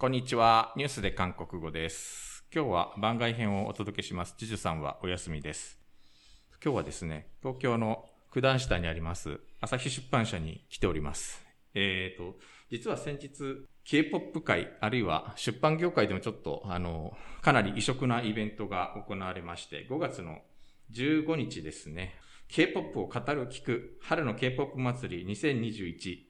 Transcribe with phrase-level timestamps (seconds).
[0.00, 0.72] こんにちは。
[0.76, 2.44] ニュースで韓国語です。
[2.54, 4.36] 今日は番外編をお届けします。
[4.38, 5.76] ジジュさんはお休みです。
[6.62, 11.44] 今日はですね、東京の九段下にあります、朝日出版社に来ております。
[11.74, 12.38] えーと、
[12.70, 20.38] 実は先日、K-POP 界、あるいは出版業界でもちょっと、あの、かなり異色なイベントが行われまして、5月の
[20.92, 22.14] 15日ですね、
[22.46, 26.27] K-POP を語る聞く春の K-POP 祭り2021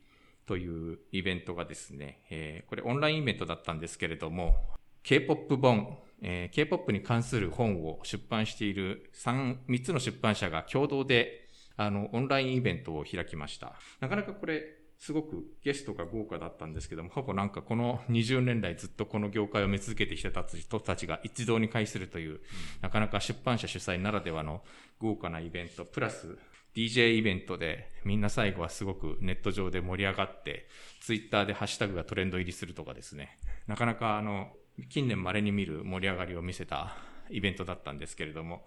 [0.49, 4.57] というイベントがですね、えーこれオンラインイベントだったんですけれども、
[5.03, 13.75] K-POP 本、えー K-POP に関する本を出版している3、3つの出版社が共同で、あの、オンラインイベントを開きました。
[14.01, 14.63] なかなかこれ、
[14.99, 22.41] すごくゲストが豪華だったんですけども、ほぼなんかこの20年来ずっとこの業界を見続けてきた人たちが一堂に会するという、
[22.81, 24.63] なかなか出版社主催ならではの
[24.99, 26.37] 豪華なイベント、プラス
[26.75, 30.69] DJ イベントでみんな最後はすごくネット上で盛り上がって、
[31.01, 33.37] ツイッターでハッシュタグがトレンド入りするとかですね、
[33.67, 34.53] なかなかあの、
[34.89, 36.97] 近年稀に見る盛り上がりを見せた
[37.31, 38.65] イベントだったんですけれども、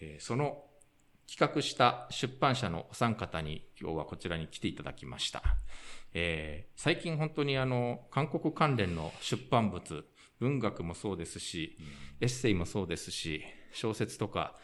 [0.00, 0.64] えーその
[1.26, 5.42] 企画した出版社のお三方に今日はこちらに来ていただきました。
[6.12, 10.04] えー最近本当にあの、韓国関連の出版物、
[10.38, 11.78] 文学もそうですし、
[12.20, 14.54] エッセイもそうですし、小説とか、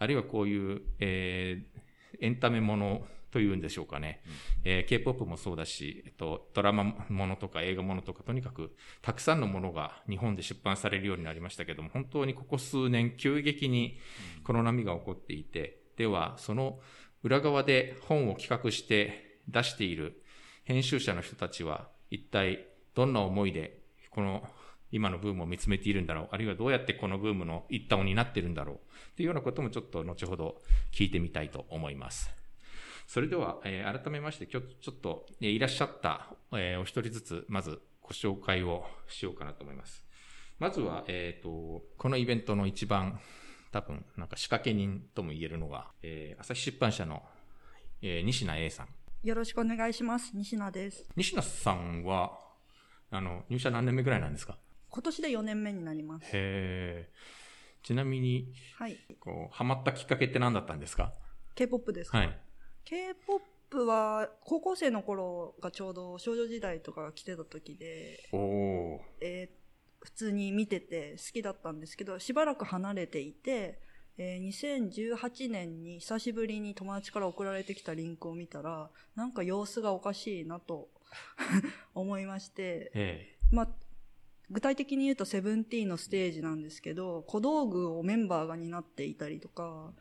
[0.00, 1.87] あるいはこういう、えー
[2.20, 4.22] エンタメものというんでしょうかね。
[4.64, 13.98] えー K-POP もそうだし、えっと、ドラマものとか映画ものとか、とにかくたくさんのものが日本で出版されるようになりましたけども、本当にここ数年急激に
[14.44, 16.80] この波が起こっていて、では、その
[17.22, 20.22] 裏側で本を企画して出している
[20.64, 24.48] 編集者の人たちは、一体どんな思いで、この
[24.90, 30.60] 今のブームを見つめているんだろう、あるいはどうやってこのブームの一端を担っているんだろう、というようなこともちょっと後ほど
[30.92, 32.30] 聞いてみたいと思います。
[33.06, 40.04] それでは、えー改めまして、今日ちょっと、えーいらっしゃった、えーお一人ずつ、まずご紹介をしようかなと思います。
[40.58, 43.20] まずは、えっ、と、このイベントの一番、
[43.70, 47.22] 多分、なんか仕掛け人とも言えるのが、えー朝日出版社の、
[48.02, 48.88] えー西名 A さん。
[49.22, 50.30] よろしくお願いします。
[50.34, 51.08] 西名です。
[51.16, 52.38] 西名さんは、
[53.10, 54.56] あの、入社何年目ぐらいなんですか？
[54.90, 56.26] 今年で4年目になります。
[56.32, 57.38] へー
[57.82, 58.98] ちなみに、はい。
[59.20, 61.12] こう、ハマったきっかけって何だったんですか
[61.54, 62.38] ？K-POP ですか、はい。
[62.84, 68.98] K-POP は高校生の頃がちょうど少女時代とかが来てた時で、おー。
[69.20, 69.58] えー
[70.00, 73.80] 普通に見てて好きだったんですけど、しばらく離れていて、
[74.16, 80.88] えー2018年に久しぶりに友達から送られてきたリンクを見たら、なんか様子がおかしいなと
[81.96, 83.68] 思いまして、えまあ、
[84.50, 89.92] 具体的に言うとセブンティーンのステージなんですけど、小道具をメンバーが担っていたりとか、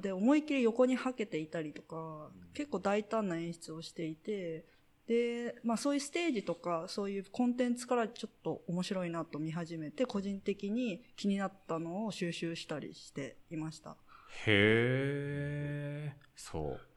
[0.00, 4.66] で、思いっきり横にはけていたりとか、結構大胆な演出をしていて、
[5.06, 13.96] で、まあそういうステージとか、そういうコンテンツからちょっと面白いなと見始めて、個人的に気になったのを収集したりしていました。
[14.46, 16.26] へー。
[16.36, 16.87] そう。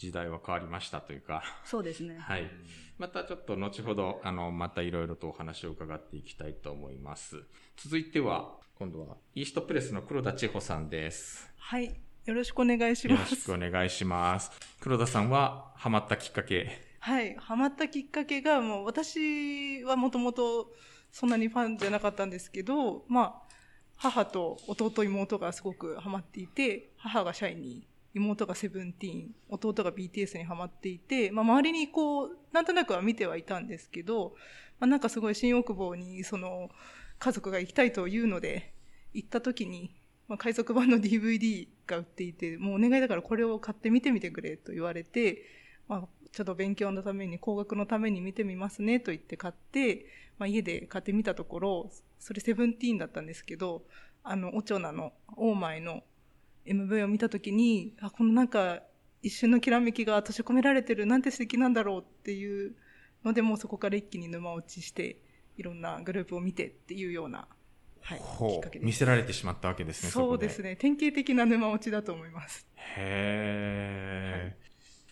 [0.00, 2.16] 時代は変わりましたというか、そうですね。
[2.24, 2.50] はい。
[2.96, 7.44] またちょっと後ほど、あの、またいろいろとお話を伺っていきたいと思います。
[7.76, 11.52] 続いては、今度は、イーストプレスの黒田千穂さんです。
[11.58, 11.94] はい。
[12.24, 13.30] よろしくお願いします。
[13.32, 14.50] よろしくお願いします。
[14.80, 16.80] 黒田さんは、ハマったきっかけ？
[17.00, 17.36] はい。
[17.36, 20.72] ハマったきっかけが、もう私はもともと
[21.10, 23.50] そんなにファンじゃなかったんですけど、まあ、
[23.96, 34.34] 母と弟妹がすごくハマっていて、母がシャイニー、妹がセブンティーン、弟が BTS にハマっていて、まあ周りにこう、なんとなくは見てはいたんですけど、
[34.78, 36.70] まあなんかすごい新大久保にその
[37.18, 38.72] 家族が行きたいというので、
[39.12, 39.94] 行った時に、
[40.28, 45.42] まあ、海賊版の DVD が売っていて、もうお願いだからこれを買って見てみてくれと言われて、
[45.88, 50.06] まあ、ちょっと勉強のために、工学のために見てみますねと言って買って、
[50.38, 53.82] まあ、家で買ってみたところ、それセブンティーンだったんですけど、
[54.22, 56.02] あの、オチョナの、オーマイの
[56.66, 58.82] MV を見たときに、あ、このなんか、
[59.22, 62.74] 一瞬のきらめきが閉じ込められてる、なんて素敵なんだろうっていう
[63.24, 65.18] ので、もうそこから一気に沼落ちして、
[65.56, 67.46] いろんなグループを見てっていうような、
[68.00, 68.60] はい、きっ。
[68.60, 68.86] かけです。
[68.86, 70.70] 見せられてしまったわけですね、そうですね。
[70.70, 70.76] ね。
[70.76, 72.66] 典型的な沼落ちだと思います。
[72.96, 74.70] へー。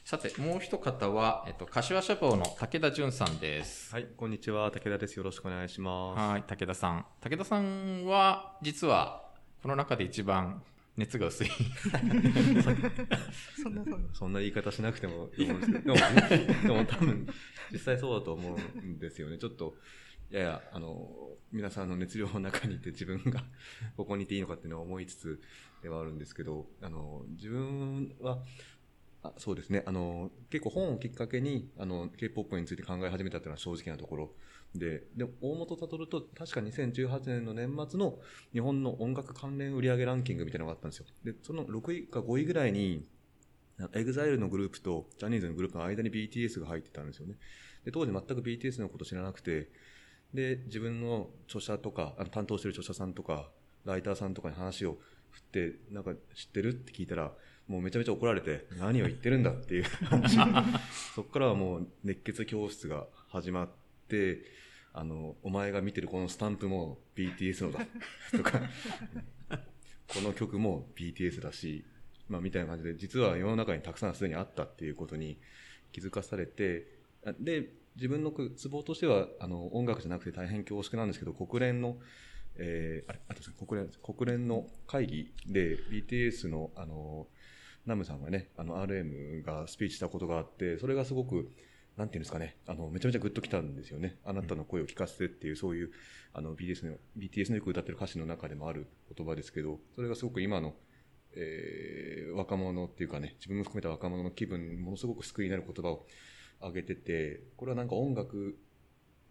[0.08, 3.92] さて、もう一方は、えっと、柏書房の武田淳さんです。
[3.92, 4.70] はい、こんにちは。
[4.70, 5.18] 武田です。
[5.18, 6.18] よろしくお願いします。
[6.18, 7.04] はい、武田さん。
[7.20, 9.28] 武田さんは、実は、
[9.62, 10.62] この中で一番
[10.98, 11.48] 熱が薄い。
[13.62, 14.40] そんなそんな。
[14.40, 16.06] 言い方しなくてもいいと思うんですけど、 でも、
[16.62, 17.24] でも多分、
[17.72, 19.38] 実際そうだと思うんですよね。
[19.38, 19.76] ちょっと、
[20.30, 23.44] やや、あの、皆さんの熱量の中にいて自分が
[23.96, 25.40] ここにいていいのかっていうのは思いつつ
[25.82, 28.42] ではあるんですけど、あの、自分は、
[29.22, 29.84] あそうですね。
[29.86, 34.34] あの、結構本をきっかけに、あの、K-POP について考え始めたっていうのは正直なところ
[34.74, 38.18] で、で、大元たどると、確か2018年の年末の
[38.52, 41.06] 日本の音楽関連売上ランキングみたいなのがあったんですよ。
[41.24, 43.08] で、その6位か5位ぐらいに、
[43.94, 47.36] EXILE のグループとジャニーズのグループの間に BTS が入ってたんですよね。
[47.84, 49.70] で、当時全く BTS のこと知らなくて、
[50.34, 53.50] で、自分の著者とか、あの担当してる著者さんとか、
[53.84, 54.98] ライターさんとかに話を
[55.30, 57.32] 振って、なんか知ってるって聞いたら、
[57.68, 60.36] もうめちゃめちゃ怒られて、何を言ってるんだっていう話。
[61.14, 63.87] そこからはもう熱血教室が始まって、
[64.92, 67.86] あの、お前が見てるこのスタンプも BTS のだ
[68.36, 68.60] とか、
[70.08, 71.84] この曲も BTS だし、
[72.28, 75.38] まあみたいな感じで、実は世の中にたくさんすでにあったっていうことに
[75.92, 76.86] 気づかされて、
[77.40, 81.98] で、自分のツボとしては、あの、音楽じゃなくて大変恐縮なんですけど、国連の、
[82.56, 87.26] えー、あれ、あと国連、国連の会議で BTS の、あの、
[87.86, 91.50] ナムさんがね、あの、RM がスピーチしたことがあって、それがすごく、
[91.98, 94.18] なんていうんですかね、あの、めちゃめちゃグッときたんですよね。
[94.24, 95.90] あなたの声を聞かせてっていう、そういう、
[96.32, 100.76] あの、BTS の、BTS のよく歌ってる歌詞の中でもある言葉ですけど、それがすごく今の、
[101.34, 106.06] えー、若者っていうかね、自分も含めた若者の気分、ものすごく救いになる言葉を
[106.60, 108.56] 挙げてて、これはなんか音楽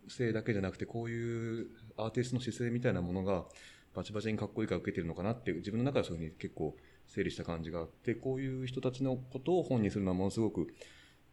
[0.09, 3.45] 性だけじゃなくて、こういうアーティストの姿勢みたいなものが、
[3.93, 6.75] バチバチにかっこいいから受けてるのかなっていう、自分の中でそういうふうに結構
[7.07, 10.67] 整理した感じがあって、こういう人たちのことを本にするのはものすごく、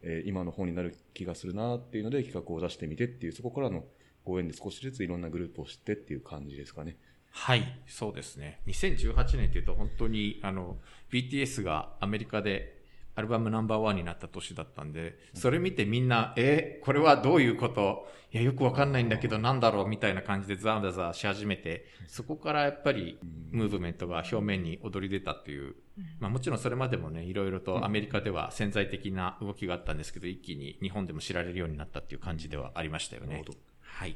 [0.05, 3.83] えー、今の本になる気がするなっていうので企画を出してみてっていう、そこからの
[4.23, 6.95] ご縁で少しずついろんなグループを知ってっていう感じですかね。
[7.31, 8.61] はい、そうですね。
[8.67, 10.77] 2018年っていうと本当に、あの、
[11.11, 12.75] BTS がアメリカで
[13.15, 18.07] アルバムナンバーワンになった年だったんで、それ見てみんな、えこれはどういうこと？
[18.31, 19.87] いや、よくわかんないんだけど、なんだろう？
[19.87, 23.17] みたいな感じでザーザーザーし始めて、そこからやっぱり、
[23.51, 25.75] ムーブメントが表面に躍り出たっていう、
[26.19, 33.43] まあもちろんそれまでもね、いろいろとアメリカでは潜在的な動きがあったんですけど、一気に日本でも知られるようになったっていう感じではありましたよね。
[33.81, 34.15] はい。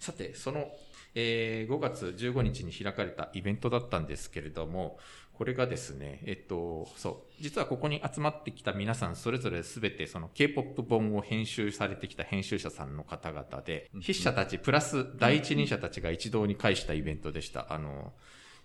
[0.00, 0.70] さて、その、
[1.14, 4.98] えー、5月15日に開かれたイベントだったんですけれども、
[5.32, 7.42] これがですね、えっと、そう。
[7.42, 17.72] 実はここに集まってきた皆さんそれぞれすべてその K-POP 本を編集されてきた編集者さんの方々で、筆者たちプラス第一人者たちが一堂に会したイベントでした。
[17.72, 18.12] あの、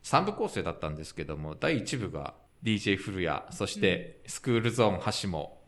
[0.04, 2.36] 三部構成だったんですけども、第一部が
[2.68, 5.62] DJ 古谷、そしてスクールゾーン橋も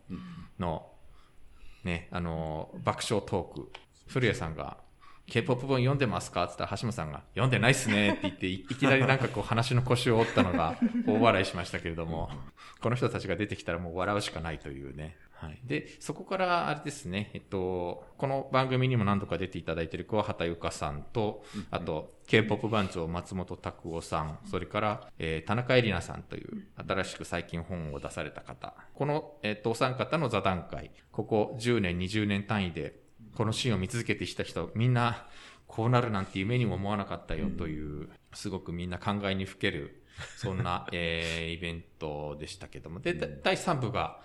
[0.59, 0.85] の、
[1.85, 3.71] ね、あの、爆笑トーク。
[4.07, 4.75] 古谷さんが
[5.27, 6.43] K-POP 本読んでますか？
[6.43, 12.29] って言ったら橋本さんが読んでないっすねって言っていきなりなんかこう話の腰を折ったのが大笑いしましたけれども、
[12.81, 15.15] この人たちが出てきたらもう笑うしかないというね。
[15.39, 15.59] はい。
[15.63, 28.73] で、そこからあれですね、えっと、この番組にも何度か出ていただいている桑畑ゆかさんと、あと、K-POP 番長松本拓夫さん、それから、えー、田中絵里奈さんという新しく最近本を出された方。
[28.93, 32.99] この、えっと、お三方の座談会、ここ10年、20年単位で
[33.35, 35.25] このシーンを見続けてきた人、みんな、
[35.67, 40.03] こうなるなんて夢にも思わなかったよという、すごくみんな考えにふける、
[40.35, 42.99] そんな、 えー、イベントでしたけども。
[42.99, 44.21] で、第3部が、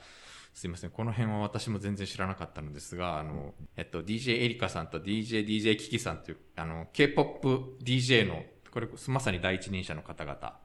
[0.55, 0.91] すいません。
[0.91, 10.61] この辺は私も全然知らなかったのですが、あの、えっと、DJ エリカさんと DJ、DJ キキさんという、あの、K-POP DJ の、これ、まさに第一人者の方々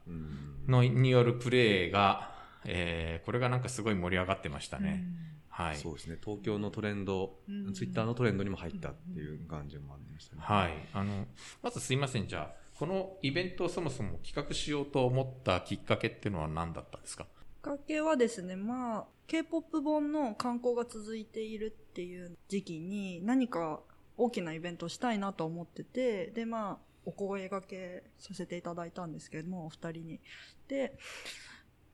[0.68, 2.32] の、によるプレイが、
[2.64, 5.04] えー、これがなんかすごい盛り上がってましたね。
[5.48, 5.76] はい。
[5.76, 6.18] そうですね。
[6.24, 7.40] 東京のトレンド、
[7.74, 10.42] ツイッターのトレンドにも入ったっていう感じもありましたね。
[10.44, 10.72] はい。
[10.94, 11.26] あの、
[11.62, 12.28] まずすいません。
[12.28, 17.26] じゃあ、このイベントをそもそも企画しようと思ったきっかけっていうのは何だったんですか？
[17.62, 23.80] きっかけはですね、まあ、K-POP 本の観光が続いているっていう時期に何か
[24.16, 30.20] 大きなイベントをしたいなと思ってて、で、まあ、お声掛けさせていただいたんですけれども、お二人に。
[30.68, 30.96] で、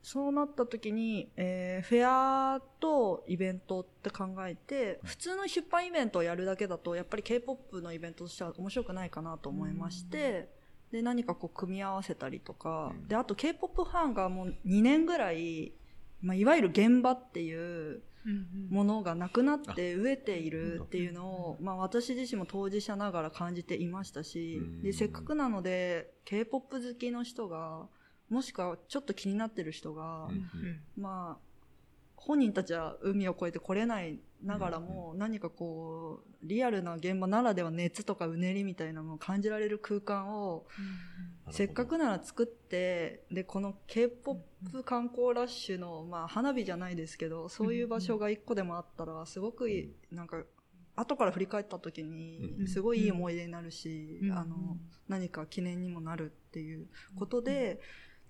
[0.02, 10.48] そうなった時に、えー、フェアとイベントって考えて、普通の出版イベントをやるだけだと、やっぱり K-POP のイベントとしては面白くないかなと思いまして、
[10.96, 15.72] で、何かこう組み合わせたりとか、で、あと K-POP ファンがもう2年ぐらい、
[16.22, 18.02] まあ、いわゆる現場っていう
[18.70, 27.86] ものがなくなって飢えているっていうのを、まあ私自身も当事者ながら感じていましたし、で、せっかくなので K-POP 好きの人が、
[28.30, 30.28] もしくはちょっと気になってる人が、
[30.96, 31.55] まあ、
[32.26, 40.66] 本人たちは海を越えて来れないながらも、何かこう、リアルな現場ならでは熱とかうねりみたいなのを感じられる空間を、
[41.50, 49.68] せっかくなら作って、で、この K-POP 観光ラッシュの、まあ、花火じゃないですけど、そういう場所が一個でもあったら、すごく、
[50.10, 50.42] なんか、
[50.96, 57.80] 後から振り返った時に、すごいいい思い出になるし、あの、何か記念にもなるっていうことで、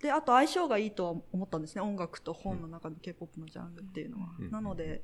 [0.00, 1.82] で、あと相性がいいとは思ったんですね。
[1.82, 4.28] 音楽と本の中の K-POP のジャンルっていうのは。
[4.38, 5.02] うんなので、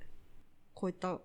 [0.74, 1.20] こういった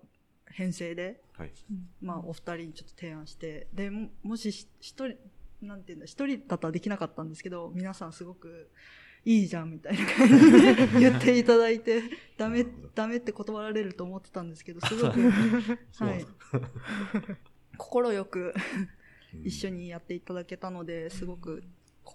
[0.46, 1.52] 編成で、はい。
[2.00, 5.16] まあ、お二人にちょっと提案して、で、ももしし一人、
[5.60, 8.70] なんていうんだ、一人だったらできなかったんですけど、皆さんすごく
[9.24, 12.02] いいじゃんみたいな感じで 言っていただいて、
[12.36, 16.28] ダメ、ダメって断られると思ってたんですけど、すごく、は いそうなんです。
[17.76, 18.54] 心よく
[19.34, 21.62] うん一緒にやっていただけたので、すごく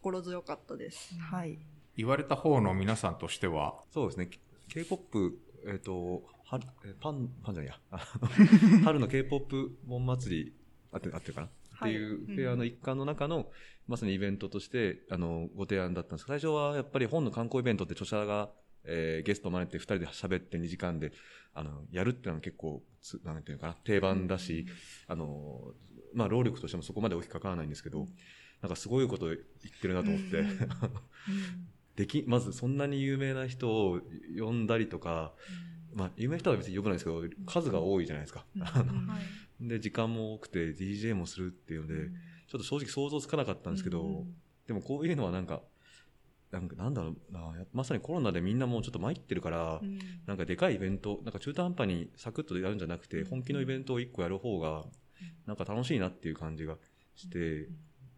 [0.03, 1.15] 心強かったです。
[1.17, 1.57] はい。
[1.95, 4.29] 言われた方の皆さんとしては、そうですね。
[4.67, 7.79] K-POP、えっ、と、春、えパン、パンじゃないや。
[8.83, 10.53] 春の K-POP 盆祭り、
[10.91, 13.49] あって、あってるかな、はいっていうフェアの一環の中の、
[13.87, 18.51] まさにイベントとして、あの、ご提案だったんです最初はやっぱり本の観光イベントって著者が、
[18.83, 21.13] えーゲストを招いて二人で喋って2時間で、
[21.53, 24.65] あの、やるってのは結構つ、なんていうのかな、定番だし、
[25.07, 25.73] あの、
[26.13, 28.05] まあ、労力としてもそこまで大きくかからないんですけど、
[28.63, 29.39] なんかすごいこと言っ
[29.81, 30.45] てるなと思って、
[31.97, 33.99] でき、まずそんなに有名な人を
[34.39, 35.33] 呼んだりとか、
[35.93, 38.45] まあ、有名な人は別に呼ばないですけど、数が多いじゃないですか。
[38.57, 39.19] は
[39.61, 39.67] い。
[39.67, 42.09] で、時間も多くて DJ もするっていうので、
[42.47, 44.25] ちょっと正直想像つかなかったんですけど、
[44.65, 45.61] でもこういうのはなんか、
[46.51, 49.81] なんかなんだろうな、やまさにコロナでみんなもうちょっと参ってるから、
[50.25, 54.85] なんかでかいイベント、なんか中途半端にサクッとやるんじゃなくて、本気のイベントを一個やる方が、
[55.45, 56.77] なんか楽しいなっていう感じが
[57.15, 57.67] して、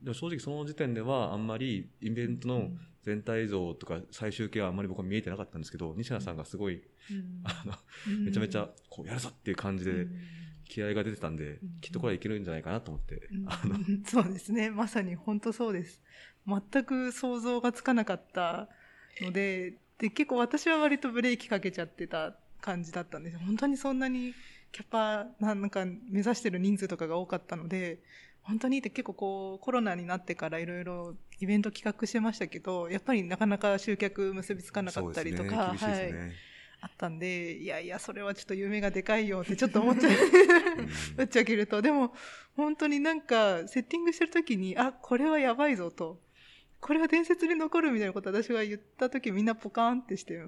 [0.06, 2.70] でも正直その時点ではあんまりイベントの
[3.02, 6.84] 全体像とか最終形はあんまり僕は見えてなかったんですけど、西野さんがすごい、
[7.44, 7.74] あの、
[8.24, 10.08] めちゃめちゃこうやるぞっていう感じで
[10.66, 14.70] 気合が出てたんで、きっとこれはいけるんじゃないかなと思って、あの、 そうですね。
[14.70, 16.04] まさに本当そうです。
[16.48, 18.70] 全く想像がつかなかった
[19.22, 23.40] ので、で、結構私は割とブレーキかけちゃってた感じだったんですよ。
[23.40, 24.36] 本当にそんなに
[24.72, 28.00] キャパ、なんか目指してる人数とかが多かったので、
[28.48, 36.34] 本当にって結構こうコロナになってからいろいろイベント企画してましたけど、やっぱりなかなか集客結びつかなかったりとか、はい、ね。
[36.82, 40.12] あったんで、いやいや、それはちょっと夢がでかいよって ちょっと思っちゃう。
[41.16, 41.82] ぶっちゃけると。
[41.82, 42.14] でも、
[42.56, 46.22] 本当になんか、セッティングしてるときに、あ、これはやばいぞと。
[46.80, 50.40] これは伝説に残るみたいなこと私が言ったときみんなポカーンってして、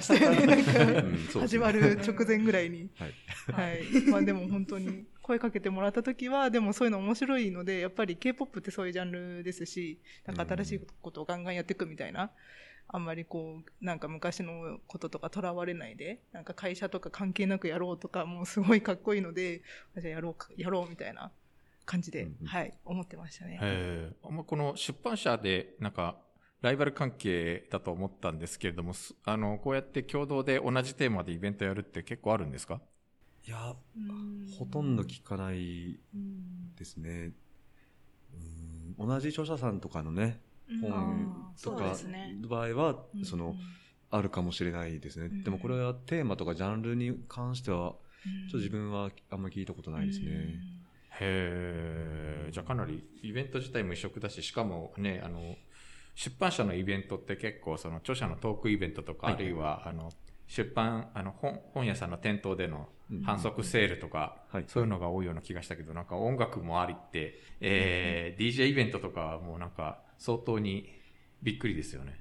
[0.00, 1.04] しね
[1.38, 2.88] 始まる直前ぐらいに。
[2.96, 3.12] はい。
[3.52, 3.82] はい。
[4.08, 12.30] まあでも本当に声かけてもらったときは、でもそういうの面白いので、やっぱり K-POP ってそういうジャンルですし、なんか新しいことをガンガンやっていくみたいな。
[12.88, 19.62] あんまりこう、なんか昔のこととか囚われないで、なんか会社とか関係なくやろうとか、もうすごいかっこいいので、
[19.96, 21.30] じゃあやろうか、やろうみたいな
[21.86, 23.58] 感じで、うんうんはい、思ってましたね。
[23.62, 26.16] えーあんまこの出版社でなんか
[26.60, 32.80] ライバル関係だと思ったんですけれども、すあの、こうやって共同で同じテーマでイベントやるって結構あるんですか？
[33.46, 34.46] いや、うん。
[34.58, 36.74] ほとんど聞かないうん。
[36.76, 37.32] ですね。
[38.98, 39.08] うん。
[39.08, 40.40] 同じ著者さんとかのね、
[40.80, 41.96] 本とか
[42.42, 43.24] の場合は、うん。
[43.24, 43.56] その、
[44.10, 45.26] あるかもしれないですね。
[45.26, 45.42] うん。
[45.42, 47.92] でもこれはテーマとかジャンルに関しては、うん。
[47.92, 50.60] ちょっと自分はあんまり聞いたことないですね。
[51.20, 55.56] へえ、じゃあかなりイベント自体も異色だし、しかもね、あの、
[56.14, 59.36] 出版社のイベントって結構その著者のトークイベントとか、はい。
[59.36, 60.12] あるいはあの、
[60.54, 64.64] 出版、あの本、本屋さんの店頭でのうん反則セールとか、はい。
[64.66, 70.88] そういうのが多いような気がしたけど、なんか音楽もありって、えー DJ イベントとかはもうなんか相当に
[71.42, 72.18] びっくりですよね。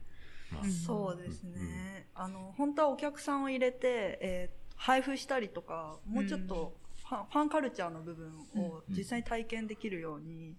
[0.49, 0.63] まあ。
[0.63, 0.71] うん。
[0.71, 2.07] そうですね。
[2.15, 6.73] あの、本当はお客さんを入れて、えー配布したりとか、もうちょっと
[7.07, 10.55] ファン,、ファンカルチャーの部分を実際に体験できるように、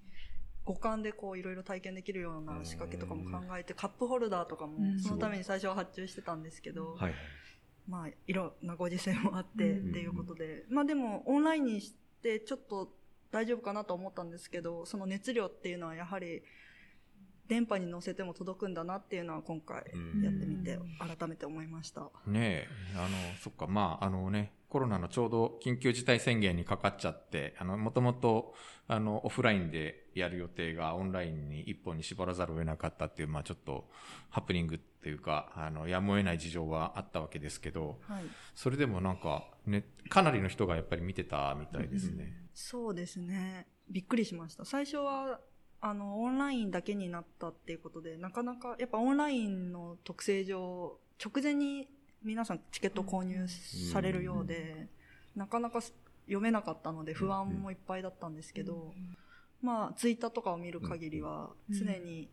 [0.64, 4.98] 五感でこういろいろ体験できるような仕掛けとかも考えて、カップホルダーとかもうん。
[5.00, 7.14] そのために最初は発注してたんですけど、はい。
[7.88, 9.90] まあいろんなご時世もあってうん。
[9.90, 12.92] っていうことで、まあでもオンラインにしてちょっと
[13.30, 16.42] 大丈夫かなと思ったんですけど、その熱量っていうのはやはり
[17.48, 20.22] 電波に乗せても届くんだなっていうのは今回うん。
[20.22, 22.08] やってみて改めて思いました。
[22.26, 23.08] ねえ、あの、
[23.42, 28.54] そっか、まあ、あのね、コロナのちょうど緊急事態宣言にかかっちゃって、あの、もともと、
[28.88, 33.90] あの、オフラインでやる予定がオンラインに一本に絞らざるを得なかったっていう、まあちょっと、
[34.30, 38.25] ハプニングっていうか、あの、やむを得ない事情はあったわけですけど、はい。
[38.54, 42.47] それでもなんか、ね、かなりの人がやっぱり見てたみたいですね。
[42.54, 43.66] そうですね。
[43.90, 44.64] びっくりしました。
[44.64, 45.40] 最初は、
[45.80, 51.88] あの、オンラインだけになったっていうことで、なかなか、やっぱオンラインの特性上、直前に
[52.23, 53.49] 皆さんチケット購入
[53.92, 54.87] されるようで、
[55.35, 58.94] なかなか読めなかったので不安もいっぱいだったんですけど、
[59.61, 62.28] まあ、ツイッターとかを見る限りは、うん常に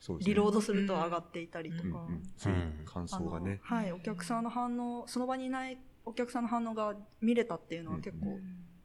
[0.00, 0.34] そうですね。
[0.34, 3.60] リロードすると上がっていたりとか、うんうんそういう感想がね。
[3.62, 8.38] はい、お客さんの反応、その場にいないお客さんの反応が見れたっていうのは結構、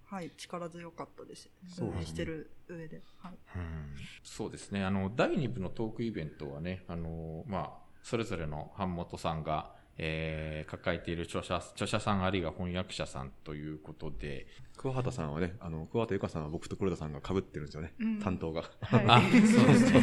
[0.06, 1.50] はい、力強かったです。
[1.68, 3.02] そうですねしてる上で。
[3.18, 3.32] はい。
[3.56, 4.84] うんそうですね。
[4.84, 17.94] あの、第2部のトークイベントはね、あの、まあ、それぞれの版元さんが、えー抱えている著者、著者さんあるいは翻訳者さんということで、桑畑さんはね、あの、桑畑由香さんは僕と黒田さんが被ってるんですよね。
[18.00, 18.64] うん担当が。
[18.82, 20.02] はいあ、 そうそう。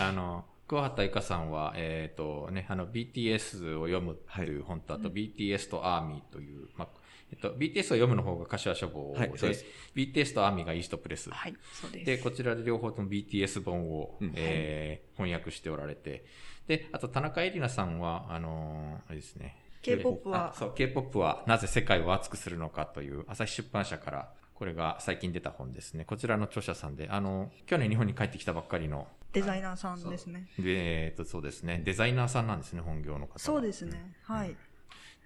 [0.00, 6.88] あの、桑畑由香さんは、えっ、とね、あの、BTS を読むという本と、あと BTS とアーミーという、まあ、
[7.30, 11.30] えっと、BTS を読むの方が柏書房で、はいそうです BTS とアーミーがイーストプレス。
[11.30, 12.06] はい、そうです。
[12.06, 16.24] で、こちらで両方とも BTS 本を、うんえー翻訳しておられて、
[16.66, 19.56] で、あと田中絵里奈さんは、あのーあれですね。
[19.82, 20.52] K-POP は？
[20.52, 26.04] あそう、K-POP はなぜ世界を熱くするのかという、朝日出版社から、これが最近出た本ですね。
[26.04, 30.48] こちらの著者さんで、あの、去年日本に帰ってきたばっかりの、デザイナーさんですね。
[30.58, 31.82] で、えっと、そうですね。
[31.84, 33.38] デザイナーさんなんですね、本業の方が。
[33.40, 34.14] そうですね。
[34.22, 34.56] はい。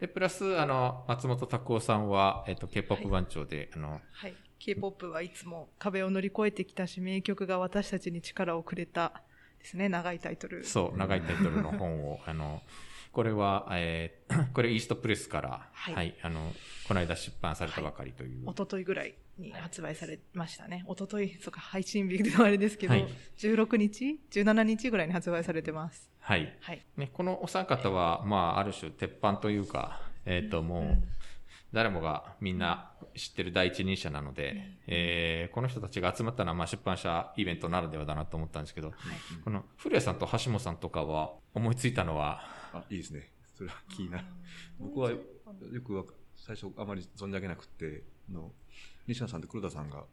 [0.00, 4.34] で、プラス、あの、松本拓夫さんは、えっと、K-POP 番長で、あの、はい。
[4.58, 9.22] K-POP はいつも壁を乗り越えてきたし、名曲が私たちに力をくれた
[9.58, 10.64] ですね、長いタイトル。
[10.64, 12.62] そう、長いタイトルの本を、 あの、
[13.12, 16.52] これは、えー これイーストプレスから、はいあの、
[16.86, 18.44] この間出版されたばかりという。
[18.44, 20.84] 一昨日ぐらいに発売されましたね。
[20.86, 26.10] 一昨日そうか、配信日ではあれですけど、はい16日 ?17 日ぐらいに発売されてます。
[26.20, 26.54] はい。
[26.60, 26.84] はい。
[26.96, 31.08] ね、このお三方は、まあ、ある種、鉄板というか、えっ、と、もう、うん
[31.72, 34.56] 誰もがみんな知ってる第一人者なので、
[34.86, 38.92] えーこの人たちが集まったのは、まあ、出版社イベントならではだなと思ったんですけど、
[39.44, 43.32] この古谷さんと橋本さんとかは思いついたのは、あ、いいですね。
[43.54, 44.24] それは気になる。
[44.78, 45.18] 僕はよ
[45.82, 48.52] く最初あまり存じ上げなくて、あの、
[49.06, 50.04] 西野さんと黒田さんが、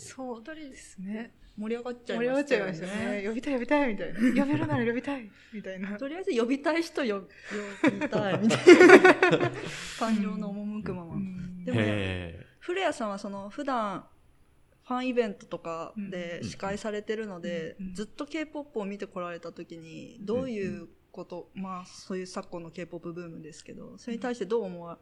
[0.00, 1.34] そう、誰ですね。
[1.56, 3.22] 盛り上がっちゃい盛り上がっちゃいましたよましたね。
[3.22, 3.28] ね。
[3.28, 4.44] 呼びたい呼びたいみたいな。
[4.44, 5.96] 呼べるなら呼びたいみたいな。
[5.98, 7.20] とりあえず呼びたい人呼呼
[8.00, 9.52] びたいみたいな
[9.98, 11.14] 感情の赴くまま。
[11.14, 11.80] うんでも
[12.60, 14.06] 古谷さんはその普段
[14.86, 24.98] ファンイベントとかで司会されてるので、うんずっと K-POP を見てこられた時にどういうこと、まあそういう昨今の K-POP ブームですけどそれに対してどう思わ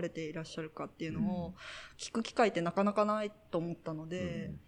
[0.00, 1.54] れていらっしゃるかっていうのを
[1.98, 4.60] 聞く機会ってなかなかないと思ったので、うん。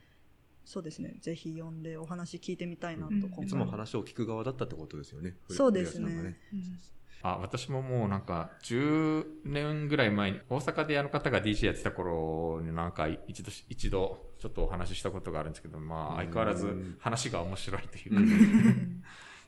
[0.65, 1.15] そうですね。
[1.21, 3.45] ぜひ呼んでお話聞いてみたいなとうん。
[3.45, 5.37] いつも話を聞く側だったってことですよね。
[5.49, 6.07] そうですね。
[6.07, 6.79] 古谷さんがうん。
[7.23, 18.21] あ、私ももうなんか、10年ぐらい前に、大阪であの方が DJ やってた頃になんか一度、一度、ちょっとお話ししたことがあるんですけど、まあ、相変わらず話が面白いというか、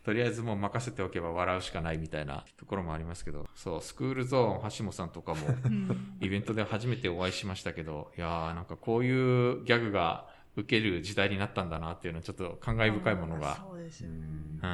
[0.09, 6.17] とりあえずもう任せておけば笑うしかないみたいなところもありますけど、そう、スクールゾーン、橋本さんとかも、うん。
[6.23, 13.63] イベントで初めてお会いしましたけど、いやーなんかこういうギャグが受ける時代になったんだなっていうのはちょっと感慨深いものが。
[13.69, 14.17] そうですよね、
[14.63, 14.71] うん。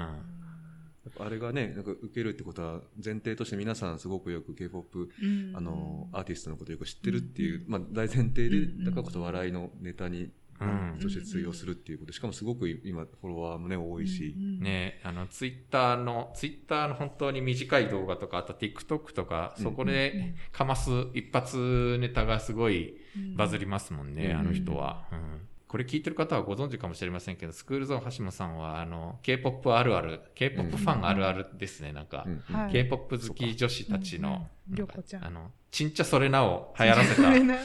[1.19, 5.57] あれがね、なんか受けるってことは前提として皆さんすごくよく K-POP、うん。
[5.57, 10.99] あの、アーティストのことをよく知ってるっていう、まあ大前提で、だからこそ笑いのネタに、うん。
[11.01, 12.13] として通用するっていうこと。
[12.13, 14.35] しかもすごく今フォロワーもね、多いし。
[14.37, 22.97] ねあの、ツイッターの、ツイッターの本当に短い動画とか、あと TikTok とか、そこでかます一発ネタがすごい
[23.37, 24.37] バズりますもんね、うん。
[24.39, 25.07] あの人は。
[25.13, 25.49] うん。
[25.75, 32.25] これ聞いてる方はご存知かもしれませんけど、スクールゾーン橋本さんは、あの、K-POP あるある、K-POP ファンあるあるですね、なんか。
[32.71, 34.41] K-POP 好き女子たちの、うんうん
[34.77, 35.27] なんかりょこちゃん。
[35.27, 37.57] あの、ちんちゃそれなを流行らせた、それな。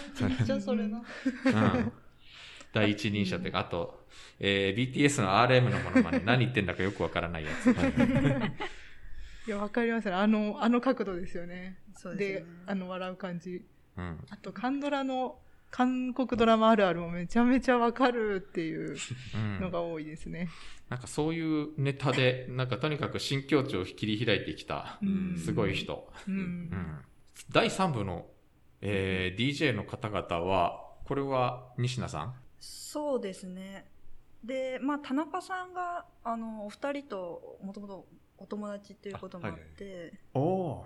[0.43, 0.97] じゃあそれな。
[0.97, 1.91] うん
[2.73, 4.05] 第一人者というか、あと、
[4.39, 7.69] えー BTS の RM のものまね、何言ってんだかよくわからないやつ。
[9.47, 10.13] いや、わかりますね。
[10.15, 11.77] あの、あの角度ですよね。
[11.95, 13.63] そうでねあの、笑う感じ。
[13.97, 14.19] うん。
[14.29, 15.39] あと、カンドラの、
[15.71, 18.97] 韓国ドラマあるあるもめちゃめちゃわかるっていう
[19.35, 20.49] うんのが多いですね。
[20.89, 26.11] なんかそういうネタで、なんかとにかく新境地を切り開いてきた、うんすごい人。
[26.27, 26.31] う。
[26.31, 26.39] うん
[26.71, 27.01] ん。
[27.51, 28.25] 第3部の、
[28.81, 32.33] えー DJ の方々は、これは西名さん？
[32.59, 33.85] そうですね。
[34.43, 40.85] で、まあ、田中さんが、あの、お二人と、もともとお友達っていうこともあって、おお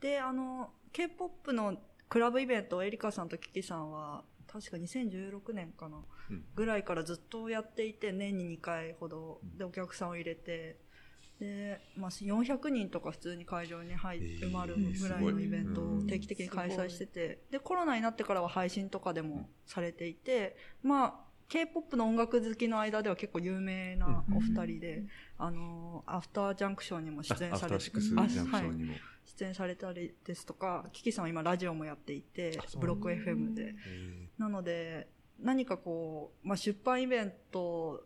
[0.00, 1.76] で、あの、K-POP の
[2.08, 5.98] クラブイベントをエリカさんとキキさんは、確か2016年かな、
[6.30, 6.44] うん。
[6.54, 9.40] ぐらいからずっとやっていて、年に2回ほど。
[9.56, 10.78] でお客さんを入れて、
[11.40, 21.14] で、まあ、400人とか普通に会場に入えー埋まるぐらいのイベントを定期的に開催してて、で、コロナになってからは配信とかでもされていて、まあ、
[21.48, 25.04] K-POP の音楽好きの間では結構有名なお二人で、
[25.38, 28.94] あの、アフタージャンクションにも出演されてターシックスジャンクションにも。
[29.26, 33.74] 出演されたりですとか、キキさんは今ラジオもやっていてブロック FM で。
[33.86, 35.08] えなので、
[35.40, 38.04] 何かこう、まあ、出版イベント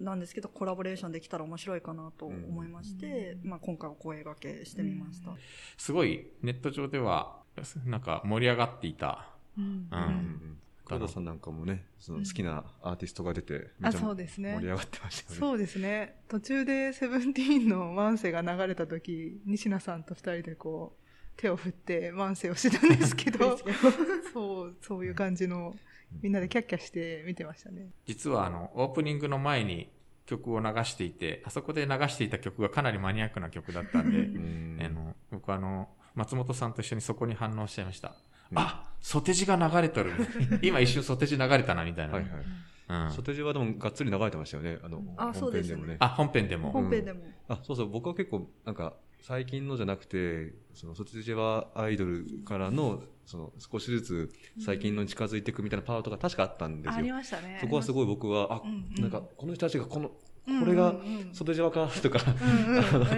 [0.00, 5.30] なんですけど、コラボレーションできたら面白いかなと思いまして、まあ、今回お声掛けしてみました。
[5.76, 7.42] すごいネット上では、
[7.84, 9.28] なんか盛り上がっていた。
[9.58, 14.66] うんうんん黒田さんなんかもね、その好きなアーティストが出て、めあ、ちゃそうですね盛り。
[14.68, 15.36] 上がってましたよね。
[15.40, 16.14] そうですね。
[16.28, 21.06] 途中でセブンティーンのマンセが流れた時、西名さんと二人でこう、
[21.36, 23.58] 手を振ってマンセをしてたんですけど、
[24.32, 25.74] そう、そういう感じの、
[26.22, 27.90] みんなでキャッキャして見てましたね。
[28.06, 29.90] 実はあの、オープニングの前に
[30.26, 38.14] 曲を流していて、あそこで流していた曲がかなりマニアックな曲だったんで、うん あの、僕あの、松本さんと一緒にそこに反応しちゃいました。
[38.54, 40.12] あ、ソテジが流れとる。
[40.62, 42.14] 今一瞬ソテジ流れたな、みたいな。
[42.14, 42.32] はいはい。
[42.32, 42.66] うん
[43.10, 44.78] ソテジはでもがっつり流れてましたよね。
[44.82, 45.96] あの、あそうですね本編もね。
[45.98, 46.70] あ、本編でも。
[46.70, 47.20] 本編でも。
[47.48, 54.32] あ、そうそう、僕は結構、なんか、最近のじゃなくて、その、ソテジはアイドルからの、その、少しずつ
[54.64, 57.14] 最近のに近づいていくみたいなパートが確かあったんですありよ。
[57.16, 57.58] ましたね。
[57.60, 59.02] そこはすごい僕は、あうんう、ん。
[59.02, 60.16] なんか、この人たちがこの、うん
[60.60, 61.00] これがうんう
[61.32, 61.34] ん。
[61.34, 62.20] ソテジワかとか、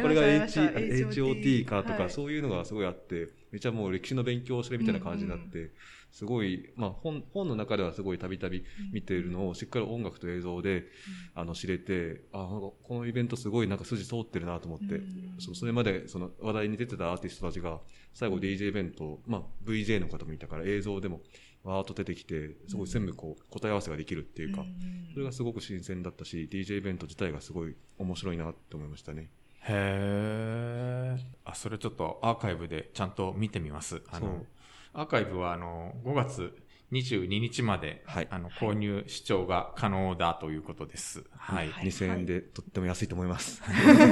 [0.01, 2.11] これが H HOT かとか、はい。
[2.11, 5.71] そういうのがすごいあって、めちゃもう歴史の勉強をしてるみたいな感じになって、
[6.11, 10.85] すごい、まあ本、本の中ではすごいたびたび見ているのをしっかり音楽と映像で、
[11.35, 15.35] あの、知れて、あ、なんかこのイベントすごいなんか筋通ってるなと思って、うん。
[15.39, 17.81] そうそれまでその話題に出てたアーティストたちが、
[18.19, 21.21] 最後 DJ イベント、まあ VJ の方もいたから映像でも
[21.63, 24.65] わーっと出てきて、すごい全部こう答え合わせができるっていうか、
[25.13, 29.31] それがすごく新鮮だったし、DJ イベント自体がすごい面白いなって思いましたね。
[29.69, 31.25] へー。
[31.45, 34.03] あ、それちょっとアーカイブでちゃんと見てみます。
[34.11, 34.45] あの、
[34.95, 36.57] アーカイブはあの、5月
[36.93, 41.25] 22日まで、はいあの、購入視聴が可能だということです。
[41.37, 41.71] はい。
[41.71, 43.63] はい2000円でとっても安いと思います。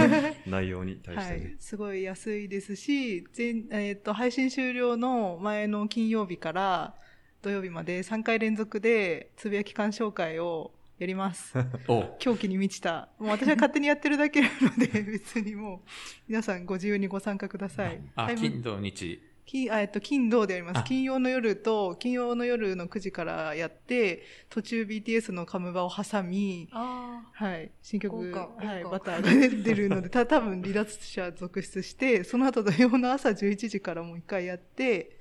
[0.46, 1.56] 内容に対しはいてね。。
[1.58, 6.94] すごい安いですし、全、えっ、と、配信終了の前の金曜日から
[7.40, 11.54] 土曜日まで3回連続でつぶやき鑑賞会をやります。
[11.88, 13.08] お狂気に満ちた。
[13.18, 15.88] もう私は勝手にやってるだけなので、別にもう、
[16.28, 18.00] 皆さんご自由にご参加ください。
[18.14, 19.20] あ、はい金土日。
[19.46, 20.84] 金、あえっと、金土でやりまあす。
[20.84, 35.16] 金曜の夜と、金曜の夜の9時からやって、途中 BTS のカムバを挟み、あはい、新曲、はい、バターが出るので、た 多分離脱者続出して、その後土曜の朝11時からもう一回やって、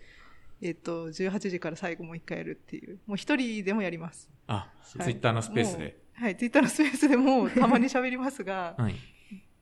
[0.61, 2.99] えっと、18時から最後もう一回やるっていう。
[3.05, 4.29] もう一人でもやります。
[4.47, 5.97] あ、ツはいイッターのスペースで。
[6.13, 8.95] はい、ツイッターのスペースでもたまに喋りますが、 はい。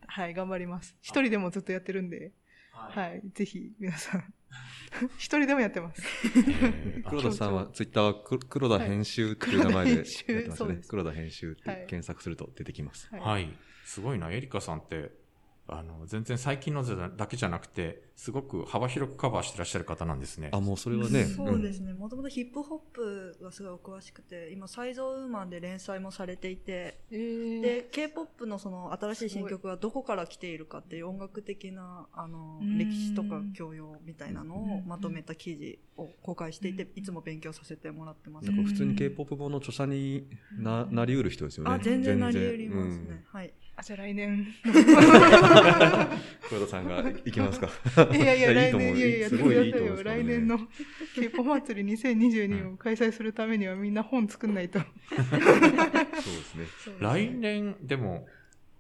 [0.06, 0.96] はい、頑張ります。
[1.02, 2.32] 一人でもずっとやってるんで、
[2.74, 4.34] はい、ぜひ皆さん、
[5.18, 6.02] 一人でもやってます。
[6.26, 10.74] えーあ 黒田さんはツイッターはく黒田編集っていう名前でやってました黒田編集そうで。
[10.76, 10.82] す。
[10.82, 11.86] ね黒田編集ってはい。
[11.88, 13.08] 検索すると出てきます。
[13.12, 13.22] はい。
[13.22, 13.58] はい。
[13.86, 15.12] すごいな、エリカさんって、
[15.68, 16.84] あの、全然最近の
[17.16, 20.50] だけじゃなくて、すごく幅広くカバーしてらっしゃる方なんですね。
[20.52, 21.26] あ、もうそれはね。
[21.26, 21.94] そうですね。
[21.94, 41.76] もともとヒップホップがすごいお詳しくて、今、サイゾーウーマンで連載もされていて、えーで、K-POP のその新しい新曲がどこから来ているかっていう音楽的な、あのう、ん歴史とか教養みたいなのをうんまとめた記事を公開していて、いつも勉強させてもらってます普通に K-POP 本の著者にななりうる人ですよね。
[41.76, 43.24] あ、全然なり得りますうんね。
[43.32, 43.54] はい。
[43.76, 44.46] あ、じゃあ来年。
[46.48, 47.70] 黒田さんが行きますか。
[48.14, 49.74] いやいや、 来年、いやいや、すごいいい。
[49.74, 50.60] と思来年の
[51.16, 54.80] K-POP 祭り2022を開催するためにはみんな本作んないと。
[54.80, 54.88] そう
[55.20, 55.28] で
[56.44, 56.66] すね。
[57.00, 58.28] 来年、でも、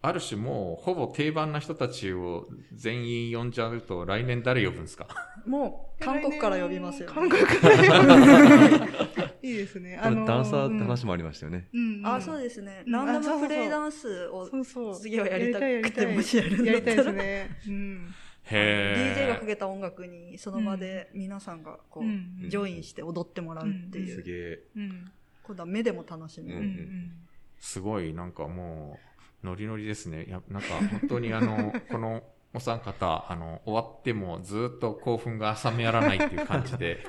[0.05, 5.07] ある種もう、ほぼ定番な人たちを全員呼んじゃうと、来年誰呼ぶんですか？
[5.45, 9.47] もう、韓国から呼びますよ、韓国から呼ぶ。
[9.47, 9.97] いいですね。
[9.97, 11.69] あのダンサーって話もありましたよね。
[11.73, 11.97] うん。
[11.99, 12.83] うんあ、そうですね。
[12.85, 14.95] うんランダムプレイダンスをそうそう。
[14.99, 17.49] 次はやりたくてもしやるんだやりたいでったらすね。
[17.67, 18.13] うん。
[18.45, 24.59] へ DJ がーかけた音楽にその場で皆さんがこう、うんジョインして踊ってもらうっていう、すげえ。
[24.75, 25.11] うん。
[25.43, 26.75] 今度は目でも楽しめうん。
[26.75, 27.11] る、うん。
[27.57, 29.12] すごい、なんかもう、
[29.43, 30.25] ノリノリですね。
[30.25, 30.67] いや、なんか、
[30.99, 37.03] 本当にあの、 このお三方、あの、終わってもずっと興奮が冷めやらないっていう感じで、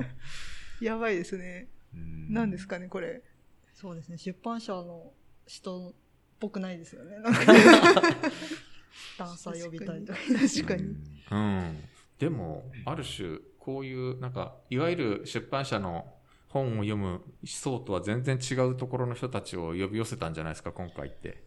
[0.80, 1.68] やばいですね。
[1.94, 3.22] うん何ですかね、これ。
[3.74, 5.12] そうですね出版社の
[5.46, 5.92] 人っ
[6.40, 7.40] ぽくないですよね なんか
[9.18, 10.96] ダンサー呼びたいとか確かに。
[11.30, 11.84] うん。
[12.18, 16.06] でも、ある種、こういう、なんか、いわゆる出版社の
[16.48, 21.44] 本を読む層とは全然違うところの人たちを呼び寄せたんじゃないですか、今回って。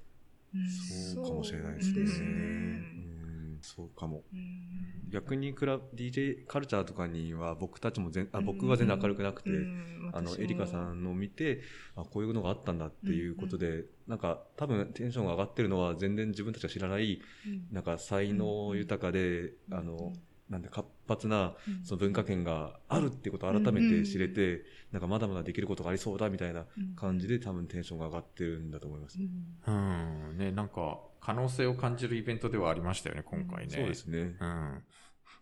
[1.13, 2.07] そうかもしれないですね。
[2.07, 3.59] そうねうん。
[3.61, 4.23] そうかも。
[4.33, 5.09] うん。
[5.09, 10.11] 逆にクラ DJ カルチャーとかには僕たちも全あ僕は全然明るくなくて、うん。
[10.13, 11.61] あのエリカさんのを見て
[11.95, 17.67] あこういうのがあったんだっていうことで、なんか多分テンションが上がってるのは全然自分たちが知らないうん。
[17.71, 19.73] なんか才能豊かで、うん。
[19.73, 20.13] あの
[20.49, 29.19] なんで活発なうんその文化圏があるってことを改めて知れて、なんかまだまだできることがありそうだみたいな感じで多分テンションが上がってるんだと思います。
[29.19, 30.37] うんうん。
[30.37, 33.75] ね、なんか、可能性を感じるイベントではありましたよね、今回ね。
[33.75, 34.35] そうですね。
[34.39, 34.83] うん。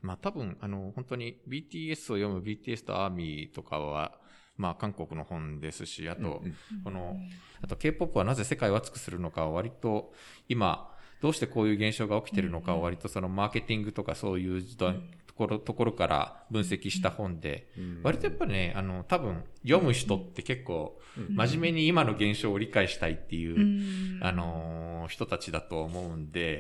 [0.02, 4.20] まあ多分、あの、本当に BTS を読む BTS とアーミーとかは、
[4.58, 7.18] まあ韓国の本ですし、あと、うんうんこの、
[7.62, 10.14] あと K-POP はなぜ世界を熱くするのかは割と
[10.48, 14.94] 今、どうしてこういう現象が起きてるのかは割とそのマーケティングとかそういうと
[15.36, 18.00] ころところから分析した本で、うん。
[18.04, 21.36] 割とやっぱりね、あの、多分読む人って結構うん。
[21.36, 24.20] 真面目に今の現象を理解したいっていう、うん。
[24.24, 26.60] あのー人たちだと思うんで、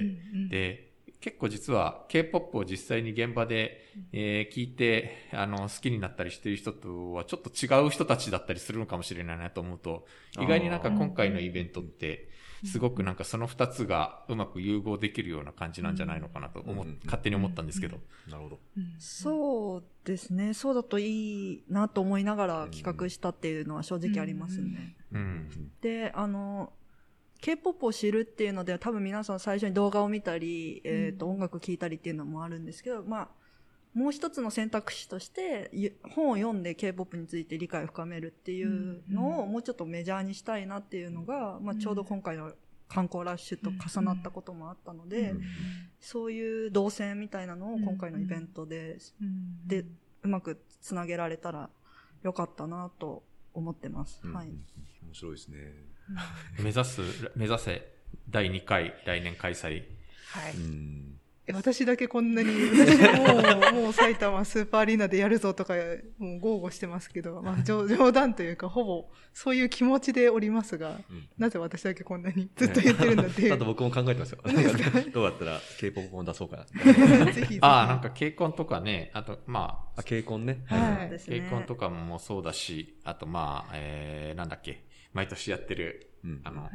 [0.49, 0.87] で、
[1.19, 3.81] 結構実は K-POP を実際に現場で、
[4.13, 10.05] えー聞いて、あの、好きになったりしてる人とはちょっと違う人たちだったりするのかもしれないなと思うと、
[10.39, 12.29] 意外になんか今回のイベントって、
[12.65, 17.97] すごくなんかその二つがうまく融合できるような感じなんじゃないのかなと思っうん勝手に思ったんですけど。
[18.29, 18.59] なるほど。
[18.77, 20.53] うんそうですね。
[20.53, 24.95] そうだといいなと思いながら企画したっていうのは正直ありますね。
[25.11, 25.71] うん。
[25.81, 26.73] で、あの、
[27.41, 33.27] K-POP を知るっていうのでは多分皆さん最初に動画を見たり、えっ、と、音楽聴いたりっていうのもあるんですけど、まあ、
[33.97, 42.51] もう一つの選択肢として、ゆ本を読んで K-POP について理解を深めるっていうのをもうちょっとメジャーにしたいなっていうのが、まあ、ちょうど今回の
[42.87, 45.41] 観光ラッシュと重なったこともあったので、うん
[45.99, 49.83] そういう動線みたいなのを今回のイベントで、うんで、
[50.21, 51.71] うまくつなげられたら
[52.21, 53.23] よかったなと
[53.55, 54.21] 思ってます。
[54.23, 54.47] うんはい。
[54.47, 55.57] 面白いですね。
[56.59, 57.01] 目指す、
[57.35, 57.93] 目指せ
[58.29, 59.83] 第2回来年開催。
[60.31, 60.53] はい。
[60.55, 65.75] うんえ私だけこんなに、私もう、もう埼玉スーパーアリーナでやるぞとか、
[66.17, 73.59] もう豪語してますけど、まあ冗 冗談というか、ほぼそういう気持ちでおりますが、うんなぜ私だけこんなにずっと言ってるんだっていあう。
[73.59, 74.39] と僕も考えてますよ。
[75.13, 76.65] どうやったら K-POP 本出そうかな。
[77.31, 77.57] ぜひぜひ。
[77.61, 80.63] ああ、なんか、ケイコンとかね、あと、まあ、あ、K コンね。
[80.65, 81.07] はい
[81.67, 86.71] とかもそうだし、あとまあ、えー、なんだっけ、毎年やってる、うんあの、はい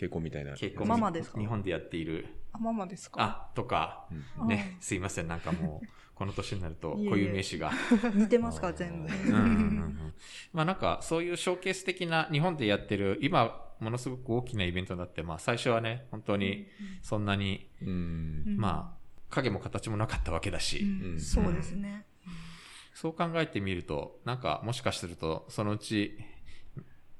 [0.00, 0.06] なるほど。
[0.06, 0.96] K コンみたいな。
[0.96, 1.38] ママですか？
[1.40, 3.22] 日本でやっている、あ、ママですか？
[3.50, 4.06] あ、とか、
[4.40, 7.70] うんね、すいません、なんかもう、 この年になると、いえいえ固有名詞が。
[8.14, 9.08] 似てますか、全部。
[9.12, 9.46] うんうんうんう
[9.86, 10.14] ん
[10.52, 16.66] まあなんか、そういうショーケース的な、日本でやってる、今、ものすごく大きなイベントだって、まあ最初はね、本当に、
[17.00, 18.56] そんなに、うん。
[18.58, 22.04] まあ、影も形もなかったわけだし、うんうんそうですね。
[22.92, 26.18] そう考えてみると、なんか、もしかすると、そのうち、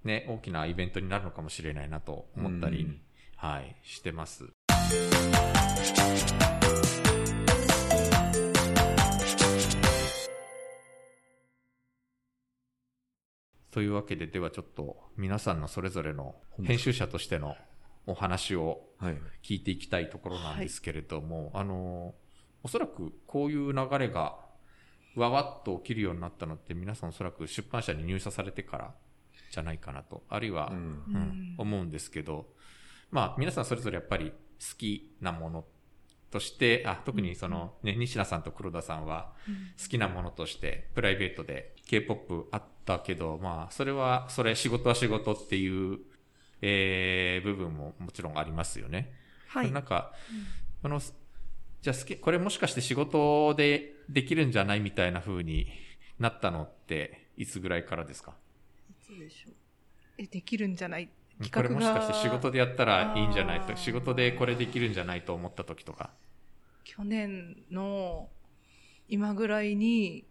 [0.05, 3.01] ね、大きなイベントになるのかもしれないなと思ったり、うん
[3.37, 4.49] はい、してます。
[13.71, 17.57] というわけで、ではちょっと皆さんのそれぞれの編集者としての
[18.07, 19.19] お話をはい。
[19.43, 22.15] 聞いていきたいところなんですけれども、あの、
[22.63, 24.37] おそらくこういう流れが
[25.17, 28.95] わわっと起きるようになったのって皆さんおそらく出版社に入社されてから
[29.51, 30.77] じゃないかなと、あるいは、うん。
[30.77, 30.81] う
[31.19, 31.55] ん。
[31.59, 32.55] 思うんですけど、
[33.11, 34.37] まあ皆さんそれぞれやっぱり好
[34.79, 35.65] きなもの
[36.31, 39.33] として、あ、特にそのね、西名さんと黒田さんは
[39.83, 45.99] 好きなものとしてプライベートで K-POP あったけど、まあそれは、それ仕事は仕事っていう、
[46.63, 49.13] えー、部分ももちろんありますよね。
[49.49, 49.73] はい。
[49.73, 49.83] なん。
[49.83, 50.13] か、
[50.83, 55.67] この、じゃあ好き、これもしかして仕事でできるんじゃないみたいな風に
[56.19, 58.35] なったのって、いつぐらいからですか？
[59.19, 59.51] でしょ。
[59.51, 59.55] う
[60.19, 61.07] え、できるんじゃない？
[61.07, 61.13] こ
[61.45, 63.61] 企画がれもしかして仕事でやったらいいんじゃない？
[63.63, 66.11] と、仕事でこれできるんじゃないと思った時とか。
[66.85, 68.29] 去年の
[69.09, 70.25] 今ぐらいに、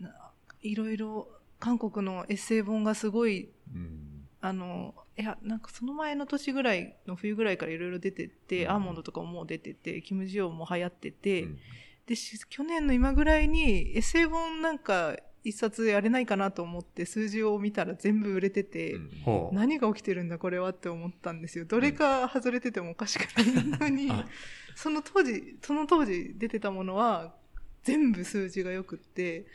[0.00, 4.26] ないろいろ韓国のエッセイ本がすごい、うん。
[4.40, 8.70] あの、いや、なんかその前の年ぐらいの冬ぐらいからいろいろ出てて、うん。
[8.70, 11.58] アーモンドとかももう出てて、キム・ジヨンも流行ってて、うん。
[12.06, 19.10] で、し去年の今ぐらいにエッセイ本なんか一冊やれないかなと思って数字を見たら全部売れてて、うん。
[19.52, 21.64] 何が起きてるんだこれはって思ったんですよ。
[21.66, 24.26] どれか外れててもおかしくないのに、 あ。
[24.74, 27.36] その当時、その当時出てたものは
[27.84, 29.46] 全部数字が良くって、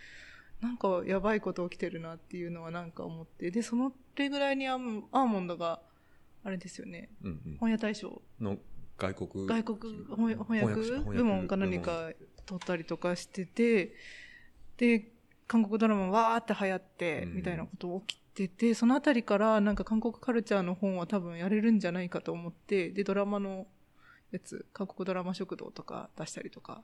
[0.62, 5.82] なんかやばいこと起きてるなっていうのはなんか思って、で、そのれぐらいにアーモアーモンドが、
[6.44, 7.58] あれですよね、うんうん。
[7.58, 8.58] 本屋大賞、の
[8.98, 9.78] 外国外国
[10.16, 12.12] 翻翻訳翻訳部門か何か
[12.46, 13.94] 取ったりとかしてて、
[14.78, 15.11] で、
[15.52, 17.36] 韓国ドラマわーって流行って、うん。
[17.36, 23.68] みたいなこと起きてて、そのあたりからなんか韓国カルチャーの本は多分やれるんじゃないかと思って、で、ドラマの
[24.32, 26.84] やつ、韓国ドラマ食堂とか出したりとか、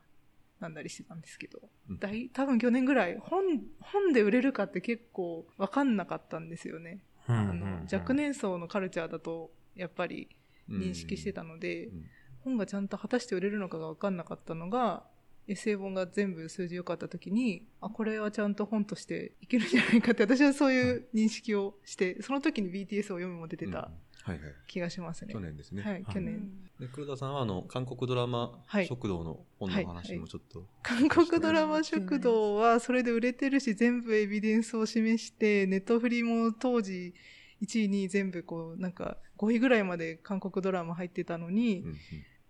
[0.60, 2.00] なんだりしてたんですけど、うん。
[2.00, 7.00] だい多分去年ぐらい、本、本で売れるかって結構わかんなかったんですよね。
[7.30, 10.28] うんあの若年層のカルチャーだと、やっぱり
[10.70, 12.06] 認識してたので、うん
[12.48, 15.04] 本がちゃんと果たして売れるのかが分かんなかったのが、
[15.48, 23.92] エッセイ本が全部数字良かった時に、あ、これはちゃんと本としていけるんじゃないかって、私はそういう認識をして、その時に BTS を読むも出てた
[24.28, 24.54] はいはい。
[24.68, 25.34] 気がしますね。
[25.34, 25.82] 去年ですね。
[25.84, 26.50] はい、去年。
[26.80, 37.14] で黒田さんはあの韓国ドラマはい食堂の本の話もちょっと、韓国ドラマ食堂はそれで売れてるし、全部エビデンスを示して、ネットフリも当時
[37.62, 41.96] 1位、2位全部こう、なんか5位ぐらいまで韓国ドラマ入ってたのに、うんうん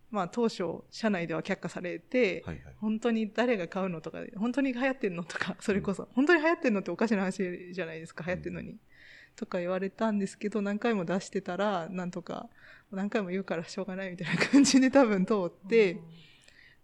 [0.10, 2.76] まあ当初、社内では却下されて、はいはい。
[2.80, 8.78] 本当に誰が買うのとかで、本当に流行ってんのとか、それこそ、本当に流行ってんのっておかしな話じゃないですか、流行ってんのに。
[9.36, 12.50] とか言われたんですけど、何回も出してたら、なんとか、
[12.92, 16.00] 何回も言うからしょうがないみたいな感じで多分通って、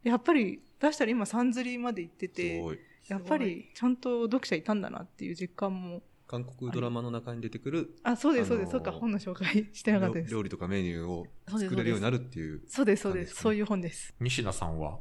[0.04, 2.62] やっぱり出したら今3釣りまで行ってすて。
[3.08, 6.02] やっぱりちゃんと読者いたんだなっていう実感も。
[6.34, 10.32] 韓国ドラマの中に出てくるあ、そうです、そうです、あのーそうか、本の紹介してなかったです。
[10.34, 12.64] 料理とかメニューをそうです作れるようになるっていう。
[12.68, 13.36] そうです、そうです。
[13.36, 14.16] そういう本です。
[14.20, 14.98] 西野さんは？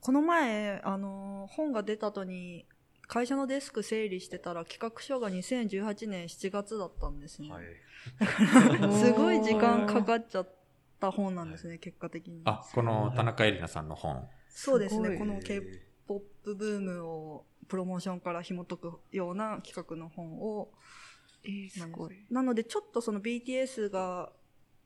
[0.00, 2.64] この前、あの、本が出た後に、
[3.08, 7.50] 会社のデスク整理してたら企画書が2018年7月だったんですね。
[7.50, 7.64] はい。
[8.94, 10.54] すごい時間かかっちゃっ
[11.00, 12.42] た本なんですね、結果的に。
[12.44, 14.28] あ、この田中絵里奈さんの本。
[14.48, 15.24] そうですね、すご
[16.16, 20.70] いこの K-POP ブームをプロモーションから紐解くような企画の本を、
[21.44, 22.26] えー、すごい。
[22.30, 24.32] なのでちょっとその BTS が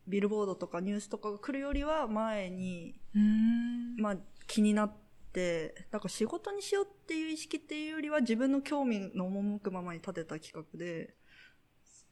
[0.07, 3.97] ビルボードとかニュースとかが来るよりは前に、うーん。
[3.97, 4.93] まあ気になっ
[5.33, 11.15] て、だから仕事にしようっていう意識っていうよりは自分の興味の赴くままに立てた企画で、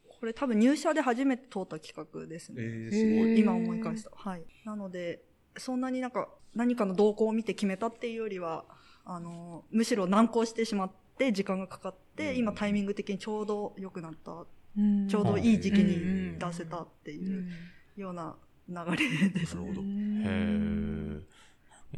[0.09, 2.63] これ多分入社で初めて通った企画ですね。
[2.63, 3.41] えー、すごい。
[3.41, 4.11] 今思い返した。
[4.15, 4.45] はい。
[4.65, 5.25] なので、
[5.57, 8.65] そんなになんか何かの動向を見て決めたっていうよりは、
[9.13, 14.33] あの、むしろ難航してしまって時間がかかって、うん今タイミング的にちょうど良くなった、
[14.79, 17.51] うんちょうどいい時期うんに出せたっていう
[17.97, 18.37] ような
[18.69, 19.63] 流れですね。
[19.63, 19.81] なるほど。
[19.83, 21.23] へー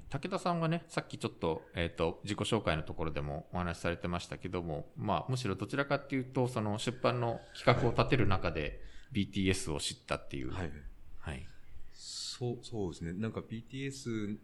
[0.09, 8.81] 武田さんはね、さっきちょっと、えっ、と、自己紹介のところでもお話しされてましたけども、まあ、むしろどちらかっていうと、その出版の企画を立てる中で
[9.13, 10.51] BTS を知ったっていう。
[10.51, 10.73] はい。
[11.19, 11.47] はい。
[11.93, 13.13] そう、そうですね。
[13.13, 14.39] なんか BTS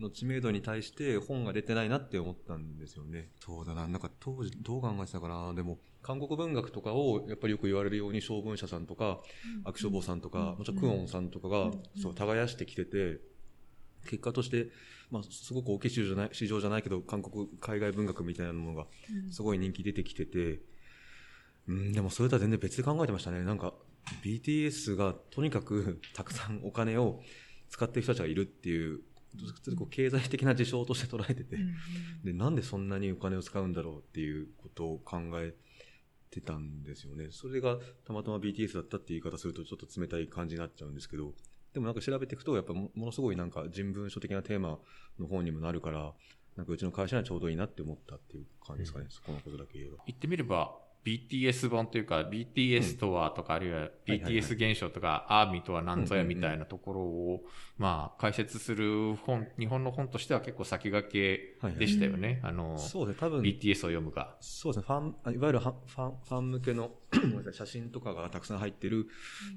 [0.00, 3.30] の知名度に対して本が出てないなって思ったんですよね。
[3.40, 3.88] そうだな。
[3.88, 5.54] なんか当時どう考えてたかな。
[5.54, 9.20] でも、韓国文学とかをやっぱりよく言われるように、小文社さんとか、
[9.64, 13.20] アクション坊さんとか、もちろんクオンさんとかが、そう、耕してきてて、
[14.04, 14.68] 結果として、
[15.10, 18.86] まあ、すごく大きい市場じゃない、市場じゃないけど、韓国、海外文学みたいなものが、
[19.30, 20.60] すごい人気出てきてて、
[21.68, 23.42] うん、でもそれとは全然別で考えてましたね。
[23.42, 23.74] なんか、
[24.22, 27.20] BTS がとにかくたくさんお金を
[27.68, 29.00] 使ってる人たちがいるっていう、
[29.36, 31.56] どっちかというとこう経済的な事象として捉えてて、
[32.24, 35.54] で、なんでそんなにお金を使うんだろうっていうことを考え
[36.30, 37.28] てたんですよね。
[37.30, 41.34] それがたまたま BTS だったっていう言い方するとちょっと冷たい感じになっちゃうんですけど、
[41.72, 44.78] でもなんか調べていくと、やっぱもものすごいなんか人文書的なテーマ
[45.18, 46.14] の方にもなるから、
[46.56, 49.98] なんかうちの会社にはちょうどいいなって思ったっていう感じですかね、そこのことだけ言えば。
[50.06, 50.74] 言ってみれば、
[51.06, 57.44] BTS 本というか、BTS とはとか、あるいは BTS 現象とか、アーミーとは何ぞやみたいなところを、
[57.78, 62.40] まあ、解説する本、日本の本としては結構先駆けでしたよね。
[62.42, 64.36] あの、そうですね、多分、BTS を読むが。
[64.40, 66.90] そうですね、ファン、あいわゆるファン、ファン向けの
[67.52, 69.06] 写真とかがたくさん入ってる、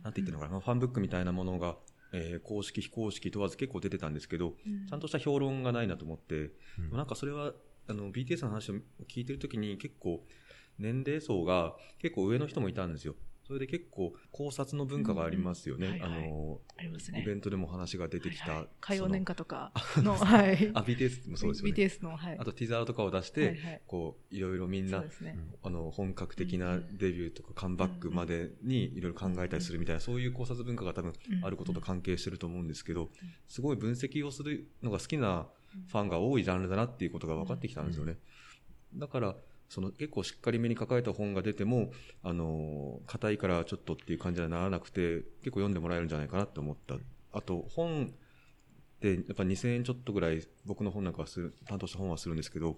[0.03, 1.77] なんて言ってるのかな、まあファンブックみたいなものが、
[2.13, 4.53] えー公式、非公式問わず結構出てたんですけど、
[4.87, 6.91] ちゃんとした評論がないなと思って、うん。
[6.91, 7.53] なんかそれは、
[7.87, 8.75] あの、BTS の話を
[9.07, 10.23] 聞いてるときに結構、
[10.79, 13.15] 年齢層が結構上の人もいたんですよ。
[13.49, 15.87] それで結構考察の文化がありますよね。
[15.87, 17.21] うんはいはいあの、あね。
[17.23, 18.51] イベントでも話が出てきた。
[18.51, 20.77] はいはい海洋年そ歌とかの、はいの。
[20.77, 21.73] あ、BTS もそうですよね。
[21.73, 22.37] BTS の、はい。
[22.37, 25.09] あとティザーとかを出して、はいはいこう、いろいろみんなね。
[25.63, 33.09] あの、本格的なデビューとかカムバックまでにいろいろ考えたりするみたいな、そういう考察文化が多分あることと関係してると思うんですけど、
[33.47, 35.47] すごい分析をするのが好きな
[35.87, 38.19] ファンが多いジャンルだなっていうことが分かってきたんですよね。
[38.93, 39.35] だから、
[39.69, 41.91] その結構しっかりめに抱えた本が出ても、
[42.23, 46.95] あの、硬いからちょっとっていう感じにはならなくて、結構読んでもらえるんじゃないかなって思った。
[47.31, 52.75] あと、本ってやっぱ2000円ちょっとぐらい僕の本なんかはする、担当した本はするんですけど、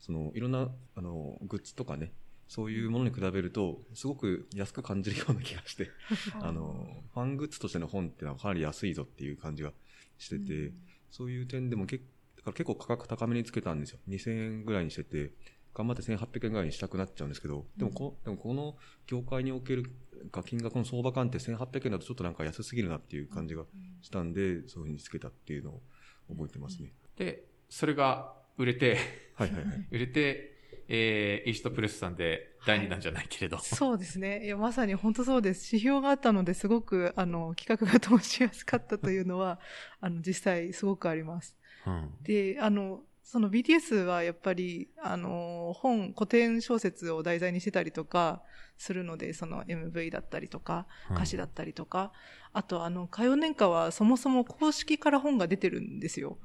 [0.00, 2.12] そのいろんなあのグッズとかね、
[2.46, 5.88] そういうものに比べると、すごく安く感じるような気がして、
[6.42, 9.72] あの、ファングッズとしての本っていうのはかなり安いぞっていう感じが
[10.18, 10.72] してて、
[11.10, 12.04] そういう点でも結
[12.36, 13.98] だから結構価格高めにつけたんですよ。
[14.08, 15.32] 2000円ぐらいにしてて、
[15.74, 19.90] 頑張って1800円ぐらいにしたくなっちゃうんですけど、でもこでもこの業界における
[20.30, 23.64] か金額の相場感って1800円だとちょっとなんか安すぎるなっていう感じが
[24.00, 25.82] したんで、そういうふうにつけたっていうのを
[26.30, 26.92] 覚えてますね。
[27.16, 28.98] で、それが売れて、
[29.34, 29.86] はいはいはい。
[29.90, 30.54] 売れて、
[30.86, 33.58] えー、イーストプレスさんで第2弾じゃないけれど。
[33.58, 34.44] そうですね。
[34.44, 35.74] いや、まさに本当そうです。
[35.74, 39.60] 指標があったので、すごく、あの、企画が通しやすかったというのは、
[40.00, 41.56] あの、実際すごくあります。
[41.86, 42.10] うん。
[42.22, 48.42] で、あの、その BTS はやっぱり、あの、本、古典小説を題材にしてたりとか
[48.76, 52.12] するので、その MV だったりとか、歌詞だったりとか、
[52.52, 56.38] あとあの、歌謡年歌はそもそも公式から本が出てるんですよ。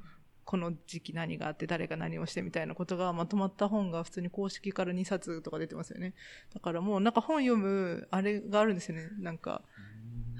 [0.46, 6.14] この時期何があって誰が何をしてみたいなことがまとまった本が普通に公式から2冊とか出てますよね。
[6.52, 9.10] だからもうなんか本読むあれがあるんですよね。
[9.20, 9.62] なんか、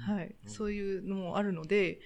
[0.05, 0.35] はい。
[0.47, 2.01] そういうのもあるので、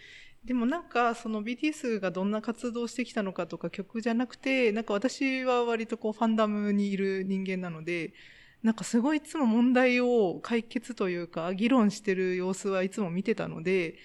[0.46, 8.14] でもなんかその BTS がどんな活動してきたのかとか曲じゃなくて、なんか私は割とこうファンダムにいる人間なので、
[8.62, 13.96] なんかすごいいつも問題を解決というか議論してる様子はいつも見てたので、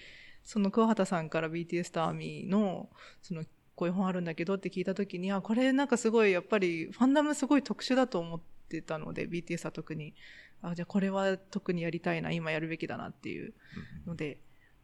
[0.43, 2.89] その桑畑さんから BTS とアーミーの
[3.21, 3.43] その
[3.75, 10.13] こういう本あるんだけどって聞いた時に、あ、これなんかすごいやっぱりファンダムすごい特殊だと思ってたので、BTS は特に。
[10.61, 13.53] あ、じゃあこれは特にやりたいな、今やるべきだなっていう
[14.05, 14.37] ので、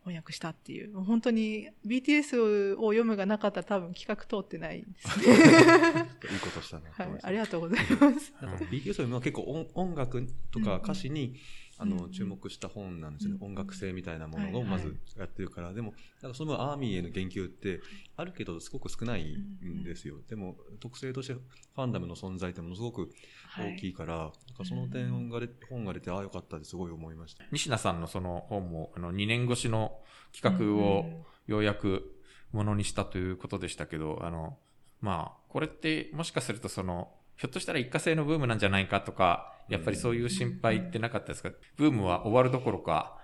[0.07, 0.97] 翻訳したっていう。
[1.03, 5.35] 本当に BTS を読むがなかったら多分企画通ってないですね。
[6.31, 7.19] いいことしたなとはい思いま。
[7.19, 8.33] すありがとうございます。
[8.41, 11.37] なんか BTS よりも結構音音楽とか歌詞に、うん
[11.79, 13.37] うん注目した本なんですよね。
[13.41, 15.73] うん音楽性みたいなものをまずやってるから。
[15.73, 17.81] でも、なんかその分アーミーへの言及って
[18.15, 20.17] あるけどすごく少ないんですよ。
[20.27, 23.09] でも、特性としてファンダムの存在ってものすごく
[23.57, 27.43] 大きいから、なんかその点が出本が出て、ああよかったってすごい思いました。
[27.51, 29.99] 西名さんのその本も、あの、2年越しの
[30.33, 32.17] 企画をようやく
[32.51, 34.57] ものにしたということでしたけど、あの、
[35.01, 41.51] まあ、これってもしかするとその、ひょっとしたら一過性のブームなんじゃないかとか、やっぱりそういう心配ってなかったですか？
[41.75, 43.17] ブームは終わるどころか、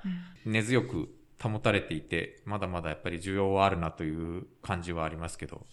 [0.46, 1.10] 根強く
[1.42, 5.66] 保たれていて、まだまだやっぱり需要はあるなという感じはありますけど。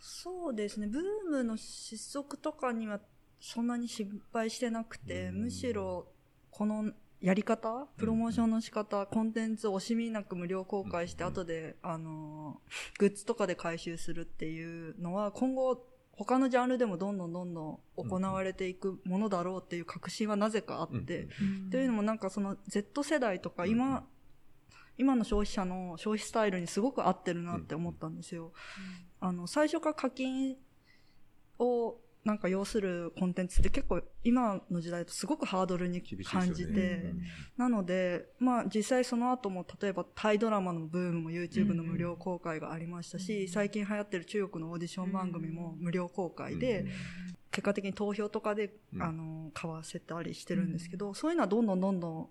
[0.00, 0.86] そうですね。
[0.86, 3.00] ブームの失速とかには
[3.40, 5.42] そんなに心配してなくて、うん。
[5.42, 6.06] むしろ
[6.50, 11.30] このやり方プロモーションの仕方、コンテンツを惜しみなく無料公開して、うん。
[11.30, 21.28] 後で、あのー、グッズとかで回収するっていうのは、今後、他のジャンルでもどんどんどんどん行われていくものだろうっていう確信はなぜかあって、
[21.70, 24.02] というのもなんかその Z 世代とか今、うん
[24.98, 28.52] 今の消費者の消費スタイルにすごく合ってるなって思ったんですよ。
[29.20, 30.56] あの、最初から課金
[31.58, 37.22] をなんか要するコンテンツって結構今の時代だとすごくハードルに感じて、うん
[37.56, 46.86] なので、まあ実際その後も例えばタイドラマのブームも YouTube の無料公開がありましたし、最近流行ってる中国のオーディション番組も無料公開で、
[47.50, 49.02] 結果的に投票とかで、うん。
[49.02, 52.28] あの、買わせたりしてるんですけど、そういうのはどんどんどんどん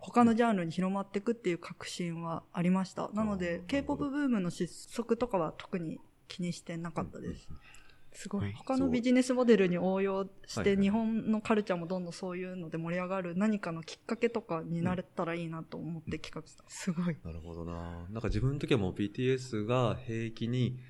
[0.00, 3.10] 他のジャンルに広まっていくっていう確信はありました。
[3.14, 7.48] なので K-POP ブームの失速とかは特に気にしてなかったです。
[8.18, 8.52] すごい。
[8.52, 16.64] 他のビジネスモデルに応用して、日本のカルチャーもどんどんそういうので盛り上がる何かのきっかけとかになれたらいいなと思って企画した。
[16.66, 17.16] すごい。
[17.24, 18.08] なるほどな。
[18.10, 20.80] なんか自分の時はもう BTS が兵役に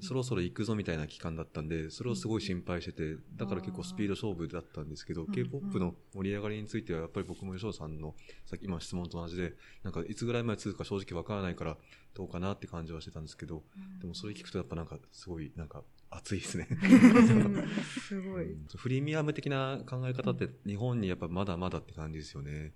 [0.00, 8.14] そろそろ行くぞみたいな期間だったんで、それをすごい心配してて、だから結構スピード勝負だったんですけど、K-POP の盛り上がりについてはやっぱり僕も吉尾さんの
[8.46, 11.76] さっき今質問と同じで、なんかいつぐらいまで続くか正直わからないから
[12.14, 13.62] どうかなって感じはしてたんですけど、
[14.00, 16.68] でもそれ聞くとやっぱなんかすごいなんか熱いですね。
[18.06, 18.52] すごい。
[18.52, 22.72] うんプレミアム的な考え方って日本にやっぱまだまだって感じですよね。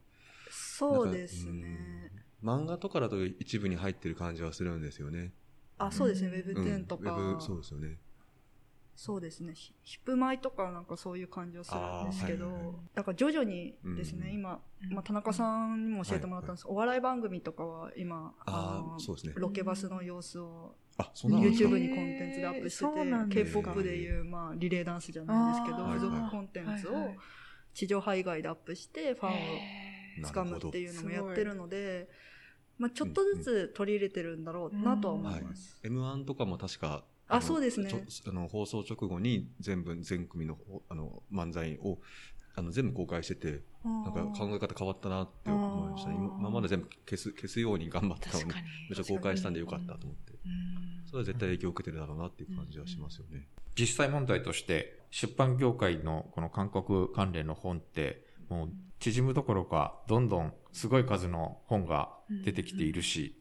[0.50, 2.12] そうですね。
[2.42, 5.32] 漫画とかだと一部に入ってる感じはするんですよね。
[5.78, 6.28] あ、そうですね。
[6.28, 6.64] うん。
[6.64, 7.98] Web10 とか、ウェブそうですよね。
[8.96, 9.52] そうですね。
[9.54, 12.74] ヒヒップマイとかなんかそういう感じはするんですけど、はいはいはい。
[12.94, 14.34] だから徐々にですね、うん。
[14.34, 14.60] 今、
[14.90, 19.34] まあ、田中さんにも教えてもらったんです、お笑い番組とかは今、あのーそうですね。
[19.36, 27.18] ロケバスの様子を YouTube にコンテンツでアップしてへーそうなんて、ですか？K-POP でいう、まあ、リレーダンスじゃないですけど、付属コンテンツをはいはい。
[27.74, 32.08] 地上波以外でアップして、ファンをへ掴むっていうのもやってるので、
[32.78, 35.80] まあ、ちょっとずつ取り入れてるんだろうなとは思はいいます。。
[35.84, 37.90] M1 とかも確か、あのそうですね
[38.28, 40.58] あの放送直後に全部、全組の
[40.88, 41.98] あの漫才を
[42.54, 46.16] あの全部公開してて、なんか考え方変わったなって思いましたね。
[46.16, 48.54] 今今まで全部消す、消すように頑張ってたのにめっ
[48.94, 50.32] ちゃ公開したんでよかったと思って。
[50.32, 53.46] うんそれは絶対影響を受けてるだろうなっていう感じはしますよね。
[53.78, 58.68] 実際問題として、出版業界のこの韓国関連の本って、もう
[58.98, 62.10] 縮むどころか、どんどんすごい数の本が
[62.44, 63.40] 出てきているし、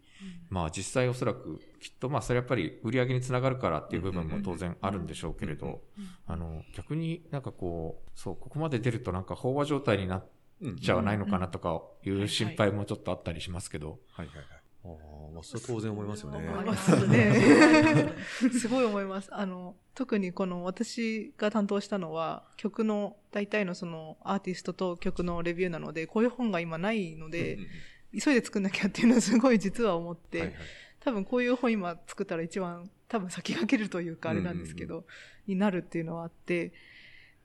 [0.50, 5.82] まあ実際おそらく、きっとまあそれやっぱり売り上げにつながるからっていう部分も当然あるんでしょうけれど、
[6.28, 10.26] あの、逆になんかこう、そう、ここまで出るとなんか飽和状態になっ
[10.62, 14.46] うんちゃわないのかなとかいう心配もちょっとあったりしますけど、はいはいはい。
[14.94, 16.38] ああ、まあ、それは当然思いますよね。
[16.48, 16.78] 思いありま
[18.60, 19.34] すごい思います。
[19.34, 27.70] あの、特にこの私が担当したのは、曲の、大体のそのアーティストと曲のレビューなので、こういう本が今ないのでうん、うんうん
[28.24, 30.58] 急いで作んなきゃっていうのは すごい実は思って、はいはい
[31.02, 35.06] 多分こういう本今作ったら一番多分先駆けるというかあれなんですけど、
[35.46, 36.74] になるっていうのはあって、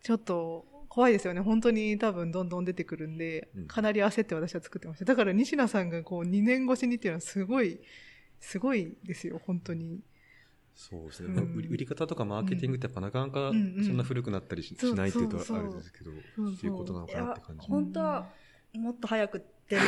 [0.03, 1.41] ちょっと怖いですよね。
[1.41, 5.05] 本当に多分どんどん出てくるんでうん、かなり焦って私は作ってました。
[5.05, 7.81] だから西名さんがこう2年越しにっていうのはすごい、
[8.41, 10.01] すごいですよ、本当に。
[10.75, 11.29] そうですね。
[11.29, 13.57] うんまあ売り方とかマーケティングってやっぱなかなかそ
[13.93, 17.69] んな古くなったりし,、ないっていうとあるんですけど、そうっていうことなのかなって感じ。
[17.69, 18.33] 本当は
[18.73, 19.83] もっと早く出る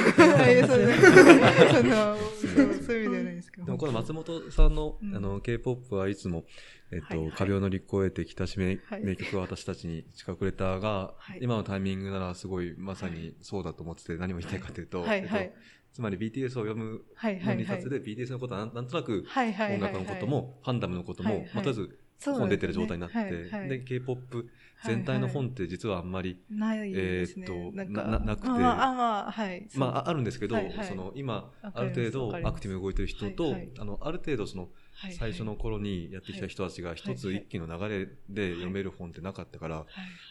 [0.55, 3.67] いやそそういう意味ではないですけど。
[3.67, 5.17] でもこの松本さんの,、うん。
[5.17, 6.45] あの K-POP はいつも、
[6.93, 7.33] えっとはいはい。
[7.33, 9.05] 壁を乗り越えてきたし名,、はい。
[9.05, 11.39] 名曲は私たちに近くれたが、はい。
[11.43, 15.43] 今のタイミングならすごいまさにそうだと思ってて何も言いたいかというと、はいはい。
[15.43, 15.57] えっと
[15.93, 17.57] つまり BTS を読むはいはいはい。
[17.57, 19.93] のに立つで BTS のことはなんとなくはいはいはいはい。
[19.93, 21.51] 音楽のことも、ファンダムのことも、はいはい。
[21.55, 21.99] まあとりあえず
[22.31, 23.69] 本出てる状態になって、はいはい。
[23.69, 24.49] で K-POP
[24.85, 27.47] 全体の本って実はあんまり、ないですね。
[27.49, 28.49] えーっとなんかなななくて。
[28.49, 29.69] まあまあ、あまあ、はい。
[29.77, 30.87] まあああるんですけど、はいはい。
[30.87, 33.69] その今ある程度アクティブに動いてる人と、はいはい。
[33.79, 34.71] あのある程度そのはい
[35.07, 35.15] はい。
[35.15, 39.85] 最初の頃にやってきた人たちが一つはい一気の流れで読める本ってなかったから、はい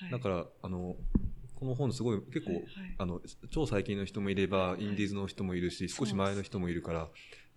[0.03, 0.11] はい。
[0.11, 0.95] だからあの
[1.55, 2.65] この本すごい結構、はいはい。
[2.97, 3.21] あの
[3.51, 7.07] 超最近の人もいればインディーズの人もいるし、少し前の人もいるから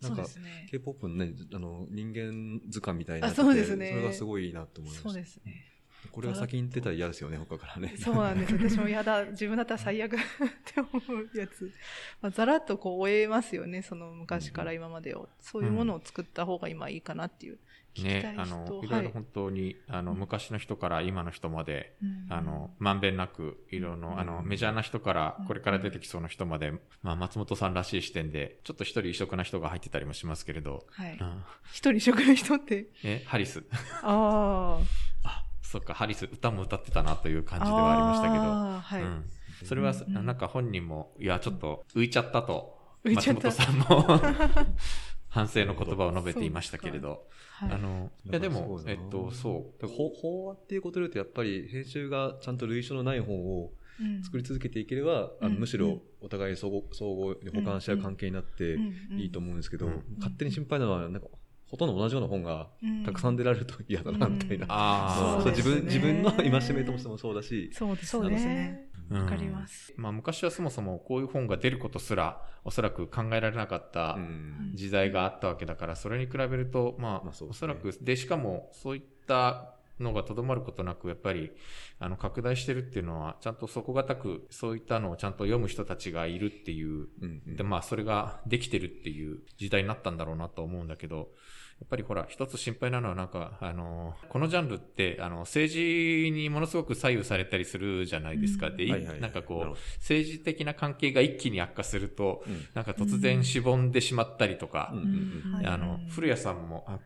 [0.00, 0.68] なそうんかね。
[0.70, 5.70] K-POP のねあの人間図鑑みたいになそうですねそれがすごいいいなと思いまそうしたですね。
[6.12, 8.54] これが先に出たら嫌ですよね他からねそうなんです。
[8.70, 10.18] 私もやだ、自分だったら最悪っ
[10.64, 11.72] て思うやつ。
[12.20, 15.28] まあ、ざらっとこう終えますよね、その昔から今までを。
[15.40, 17.58] そういうものを作った方が今いいかなっていう。
[18.02, 26.72] ねあの、人いろいろ本当に、あの、昔の人から今の人まで、うんあの、まんべんなく、いろいろ、あの、メジャーな人から、これから出てきそうな人まで、
[27.02, 31.16] まあ、松本さんらしい視点で、ちょっと一人異色な人が入ってたりもしますけれど、はい。
[31.20, 31.42] うん
[31.72, 32.86] 一人職の人って？
[33.04, 33.64] え、ハリス。
[34.02, 34.78] あ
[35.24, 37.42] あ、そっか、ハリス、歌も歌ってたなというあ。
[37.44, 39.02] 感じではありましたけど、はい。
[39.02, 39.24] うん。
[39.64, 42.74] それは、うんうんなんか本人も、いや、ちょっと浮いちゃったと、
[43.04, 44.06] 浮いちゃった松本さんも
[45.34, 47.26] 反省の言葉を述べていましたけれど、
[47.58, 47.72] はい。
[47.72, 48.32] あの、い。
[48.32, 49.86] やでも、えっと、そう。
[49.88, 54.22] 法法話っていうことで言うとやっぱり編集がちゃんと類書のない本をうん。
[54.22, 55.54] 作り続けていければ、あうん。
[55.54, 58.78] のむしろお互い相互相互に補完し合う関係になってう
[59.14, 59.20] ん。
[59.20, 60.04] いいと思うんですけど、うん。
[60.18, 61.26] 勝手に心配なのはなんか
[61.66, 63.04] ほとんど同じような本がうん。
[63.04, 64.70] たくさん出られると嫌だなみたいな、うん。
[64.70, 68.88] あ自分自分の戒めとしてもそうだし、そうですね。
[69.10, 69.92] わかります。
[69.96, 74.72] まあ昔はそもそもこういう本が出ることすらおそらく考えられなかったうん。
[74.74, 81.52] 時代があったわけだから、それに比べると、まあ、まあおそらく、で、しかもそういったのがとどまることなく、やっぱり、
[81.98, 87.56] あの、拡大してるっていうのは、ちゃんと底堅く、そういったのをちゃんと読む人たちがいるっていう、うんうん。
[87.56, 91.30] で、まあ、それができてるっていう時代になったんだろうなと思うんだけど、
[91.80, 98.68] やっぱりほら、一つ心配なのはなんか、あの、このジャンルって、あの、政治にものすごく左右されたりするじゃないですか。
[98.68, 98.76] うん。
[98.76, 99.08] で、いはいはい。
[99.08, 102.66] はいなんかこう政治的な関係が一気に悪化すると、うん。
[102.74, 104.94] なんか突然しぼんでしまったりとか、
[105.64, 106.98] あの、古谷さんも、あ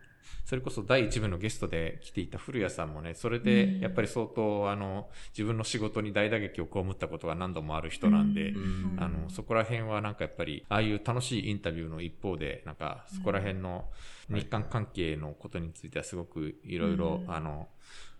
[0.48, 8.96] それこそ第一部のゲストで来ていた古谷さんもね、それでやっぱり相当、あの、自分の仕事に大打撃を被ったことが何度もある人なんで、うん。
[8.98, 13.90] あの、そこら辺はなんかやっぱり、ああいう楽しいインタビューの一方で、なんかそこら辺の
[14.30, 17.30] 日韓関係のことについてはすごくいろいろ、うん。
[17.30, 17.68] あの、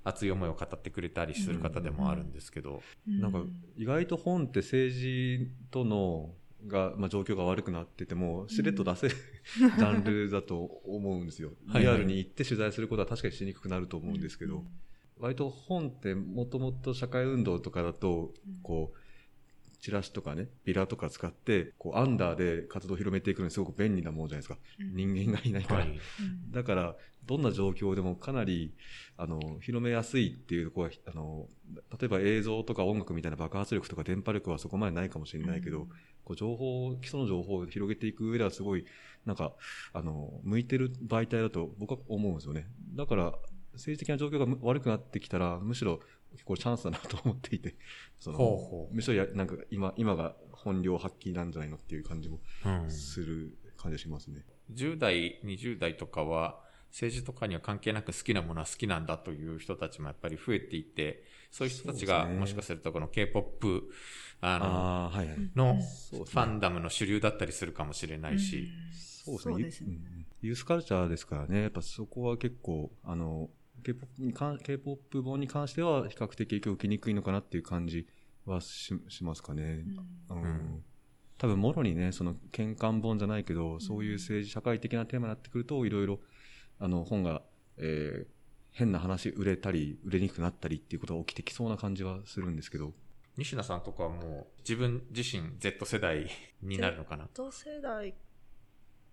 [0.05, 3.41] 熱い思いを語ってくれたりする方でもあるんですけど、なんか
[3.79, 6.35] 意外と本って政治との
[6.67, 9.17] が、まあ、状況が悪くなってても、しれっと出せる、
[9.57, 11.53] ジャンルだと思うんですよ。
[11.69, 14.65] はいリアルに行って取材することは確かにしにくくなると思うんですけど、
[15.19, 18.99] 割と本ってもともと社会運動とかだと、こう、
[19.81, 24.59] チラシとかね、ビラとか使って、こう、アンダーで活動を広めていくのにすごく便利なものじゃないですか。
[24.79, 25.81] 人間がいないから。
[25.81, 25.99] はい。
[26.51, 28.75] だから、どんな状況でもかなり、
[29.17, 31.49] あの、広めやすいっていうところは、あの、
[32.01, 35.87] 例えば映像とか音楽みたいな爆発力とか電波力はそこまでないかもしれないけど、
[36.25, 38.85] こう情報、基礎の情報を広げていく上ではすごい、
[39.27, 39.53] なんか、
[39.93, 42.67] あの、向いてる媒体だと僕は思うんですよね。
[42.95, 43.33] だから、
[43.75, 46.01] 政治的な状況がむ悪くなってきたら、むしろ
[46.33, 47.77] 結構チャンスだなと思っていて、
[48.19, 48.95] そのほうほう。
[48.95, 54.45] むしろや、なんか今、今が本領発揮なんじゃないのっていう感じもうんする感じがしますね。
[54.71, 63.91] 10代、20代とかは、政治とかには関係なく好きなものは好きなんだという人たちもやっぱり増えていて、そういう人たちが、もしかするとこの K-POP、
[64.41, 65.39] あの、あはいはい。
[65.55, 65.83] のね。
[66.13, 69.55] ァンダムの主流だったりするかもしれないし、そうですね。
[69.55, 69.87] そうですね。
[69.89, 73.51] うんユースカルチャーですからね、やっぱそこは結構、あの、
[73.83, 78.07] K-POP に関 K-POP 本に関しては比較的影響を受けにくいのかなっていう感じ
[78.45, 79.85] はししますかね。
[80.31, 80.85] うんん
[81.39, 86.19] 多分、もろにね、その、喧嘩本じゃないけど、そういう政治、社会的なテーマになってくると、いろいろ、
[86.81, 87.43] あの、本が、
[87.77, 88.39] えー
[88.71, 92.93] 変な話、売れたり、売れにくくなったりっていうことが起きてきそうな感じはするんですけど、
[93.37, 96.29] 西名さんとかはもう自分自身 Z 世代
[96.63, 97.29] になるのかな？
[97.35, 98.15] 同世代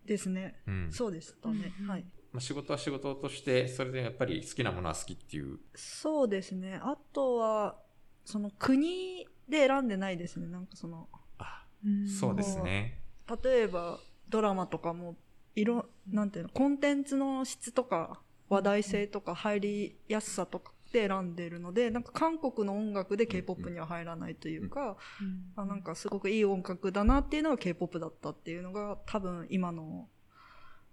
[0.05, 0.61] ですね。
[0.67, 0.91] うん。
[0.91, 1.35] そうです。
[1.41, 1.73] だね。
[1.79, 2.05] うんはい。
[2.35, 5.57] まあ、仕事は仕事として、それでやっぱり好きなものは好きっていう。
[5.73, 6.81] そうですね。
[6.83, 7.77] あとは、
[8.25, 10.47] その国で選んでないですね。
[10.47, 11.07] なんかその、
[11.37, 12.99] あ、うんそうですね。
[13.41, 15.15] 例えばドラマとかも、
[15.55, 18.19] いろ、なんていうの、コンテンツの質とか、
[18.49, 30.09] 話題性とか入りやすさとかで選んでるので、なんか韓国の音楽で K-POP には入らないというか、うんあなんかすごくいい音楽だなっていうのが K-POP だったっていうのが多分今の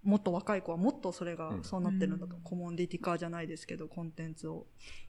[0.02, 1.64] もっと若い子はもっとそれがうん。
[1.64, 2.42] そうなってるんだと、うん。
[2.42, 4.66] コモンディティカーじゃないですけどコンテンツを。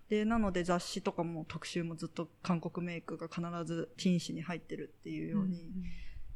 [0.09, 5.71] でなので雑誌とかも特集もずっと韓国メイクが必ず禁止に入ってるっていうように、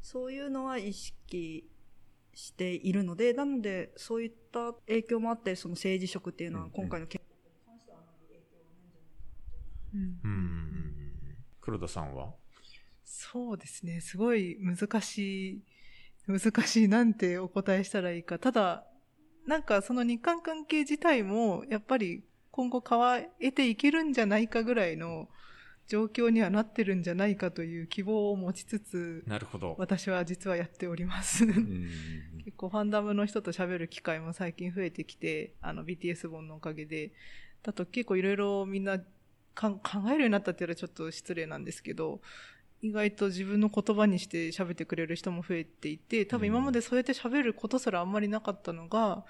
[0.02, 1.68] そういうのは意識
[2.34, 7.28] しているのでなのでそういった影響もあってその政治色っていうのはうん今回の K-POP
[9.94, 10.00] うん。
[10.00, 10.20] うん。
[10.24, 11.36] うんうんうん。
[11.60, 12.34] 黒田さんは？
[13.04, 14.00] そうですね。
[14.00, 15.62] すごい難しい、
[16.28, 18.38] 難しいなんてお答えしたらいいか。
[18.38, 18.84] ただ、
[19.46, 25.28] なんかその日韓関係自体も、やっぱり今後変えていけるんじゃないかぐらいの
[25.86, 29.74] 状況にはなってるんじゃないかという希望を持ちつつ、なるほど。
[29.78, 31.44] 私は実はやっております。
[31.44, 31.88] うん
[32.44, 37.12] 結構ファンダムの人と喋る機会も最近増えてきて、あの BTS 本のおかげで、
[37.62, 38.98] だと結構いろいろみんな
[39.54, 42.20] 考えるようになったって言ったらちょっと失礼なんですけど、
[42.80, 49.24] 意外と自分の言葉にして喋ってくれる人も増えていて、多分今までそうやって喋ることすらあんまりなかったのが、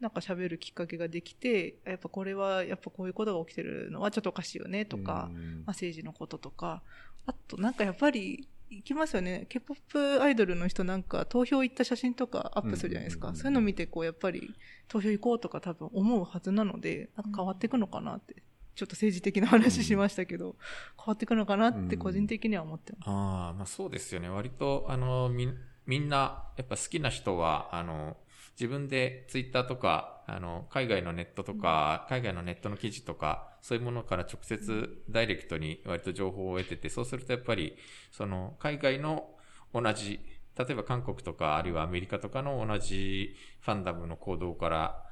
[0.00, 6.82] なんか喋るきっかけができて、やっぱこれはやっぱこういうことが起きてるのはちょっとおかしいよねとか、うんまあ、政治のこととか、
[7.26, 9.46] あとなんかやっぱり、行きますよね。
[9.48, 13.34] K-POP アイドルの人なんか投票行った写真とかアップするじゃないですか。
[13.34, 14.54] そういうの見てこうやっぱり
[14.86, 18.36] 投票行こうとか多分思うはずなので、なんか変わっていくのかなって。
[18.74, 20.56] ちょっと政治的な話しましたけど、
[20.96, 23.08] 変わっていくのかなって個人的には思ってます。
[23.08, 24.28] ああ、まあそうですよね。
[24.28, 25.48] 割と、あの、み、
[25.86, 28.16] みんな、やっぱ好きな人は、あの、
[28.60, 37.76] 自分でツイッターとか、あの、海外のネットとか、海外のネットの記事とか、そういうものから直接ダイレクトに割と情報を得てて、そうするとやっぱり、
[38.12, 39.30] その、海外の
[39.72, 40.20] 同じ、
[40.58, 45.04] 例えば韓国とか、あるいはアメリカとかの同じファンダムの行動から、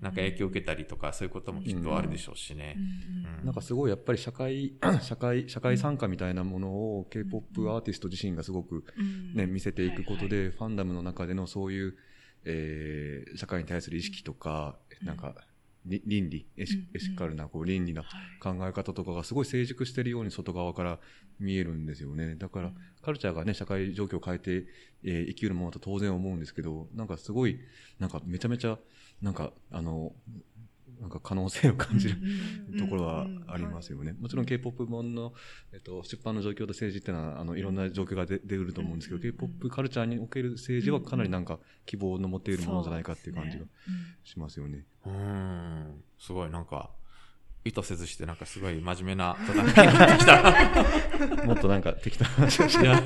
[0.00, 2.76] なんか影響を受けたりとか、そういうこともきっとあるでしょうしね。
[3.38, 3.44] うん。
[3.44, 8.84] なんかすごいやっぱり社会、 社会、社会参加みたいなものを K-POP アーティスト自身がすごく
[9.34, 11.96] ね、見せていくことで、ファンダムの中でのそういう、
[12.44, 15.34] えー、社会に対する意識とか、なんか、
[15.86, 18.02] り倫理、エシエシカルなこう倫理な
[18.40, 20.98] 考え方とかがすごい成熟してるように外側から
[21.38, 22.34] 見えるんですよね。
[22.34, 22.72] だから、
[23.02, 24.66] カルチャーがね、社会状況を変えて、
[25.04, 27.58] えー生きるものと当然思うんですけど、なんかすごい、
[27.98, 28.78] なんかめちゃめちゃ、
[29.22, 30.12] なんか、あの、
[31.00, 32.16] なんか可能性を感じる
[32.78, 34.14] ところはありますよね。
[34.18, 35.34] もちろん K-POP 本の、
[35.72, 43.66] えっと、出版の状況と政治っていうのは、あの、いろんな状況が出出ると思うんですけど、K-POP カルチャーにおける政治はかなりなんか希望の持っているものじゃないかっていう感じが
[44.24, 44.84] しますよね。
[45.04, 46.02] うん。
[46.18, 46.90] すごい、なんか、
[47.64, 51.44] 意図せずして、なんかすごい真面目な戦いになってきた。
[51.44, 52.86] もっとなんか適当な話をしいて。
[52.86, 53.02] や、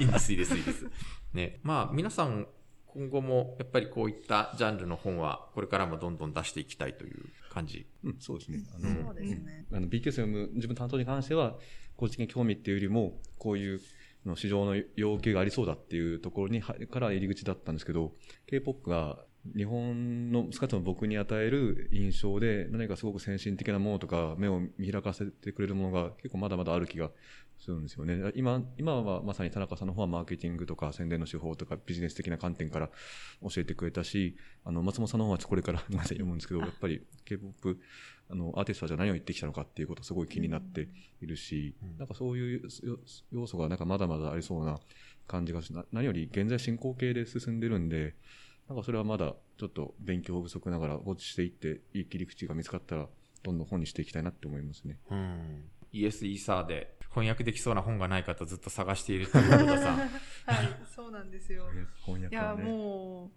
[0.00, 0.86] いいです、いいです、いいです。
[1.32, 1.60] ね。
[1.62, 2.46] まあ、皆さん、
[2.94, 7.86] 今後も、やっぱりこういったジャンルの本は、これからもどんどん出していきたいという感じ。
[8.04, 8.60] うん、そうですね。
[8.74, 9.66] あうんの、そうですね。
[9.72, 11.58] あの BTS 読む自分担当に関しては、
[11.96, 13.80] 個人的に興味っていうよりも、こういう
[14.26, 18.12] の市場の要求がありそうだっていうところにはから入り口だったんですけど、
[18.46, 19.24] K-POP が
[19.56, 27.10] 日本の、少なくとも僕に与える印象で、何かすごく先進的なものとか、目を見開かせてくれるものが結構まだまだある気が
[27.62, 28.32] するんですよね。
[28.34, 32.90] 今、今はまさに田中さんの方はマーケティングとか宣伝の手法とかビジネス的な観点から
[33.40, 37.80] 教えてくれたし、あの、松本さんの方はこれから ごめんなさい読むんですけど、やっぱり K-POP、
[38.30, 40.88] あの、アーティストはじゃあ何を言ってきたのかっていうことすごい気になって
[41.20, 42.98] いるし、なんかそういう要
[43.30, 44.80] 要素がなんかまだまだありそうな
[45.28, 48.16] 感じがしな、何より現在進行形で進んでるんで、
[48.68, 53.08] なんかそれはまだちょっと勉強不足ながら放置していって、いい切り口が見つかったら、
[53.44, 54.98] どんどん本にしていきたいなって思いますね。
[55.10, 55.64] うん。
[55.92, 59.98] イエス・イーサーで翻訳できそうな本がないかとずっと探しているという黒田さん。
[59.98, 60.08] はい、
[60.94, 61.66] そうなんですよ。
[62.04, 62.54] 翻訳いや。
[62.54, 63.30] もう、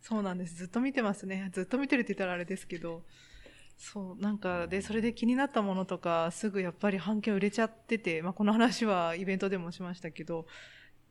[0.00, 0.54] そうなんです。
[0.56, 1.50] ずっと見てますね。
[1.52, 3.04] ずっと見てるって言ったらあれですけど、
[3.78, 10.46] そう、なんか、で、それで気になったものとか、すぐやっぱり版権売れちゃってて、まあ、この話はイベントでもしましたけど、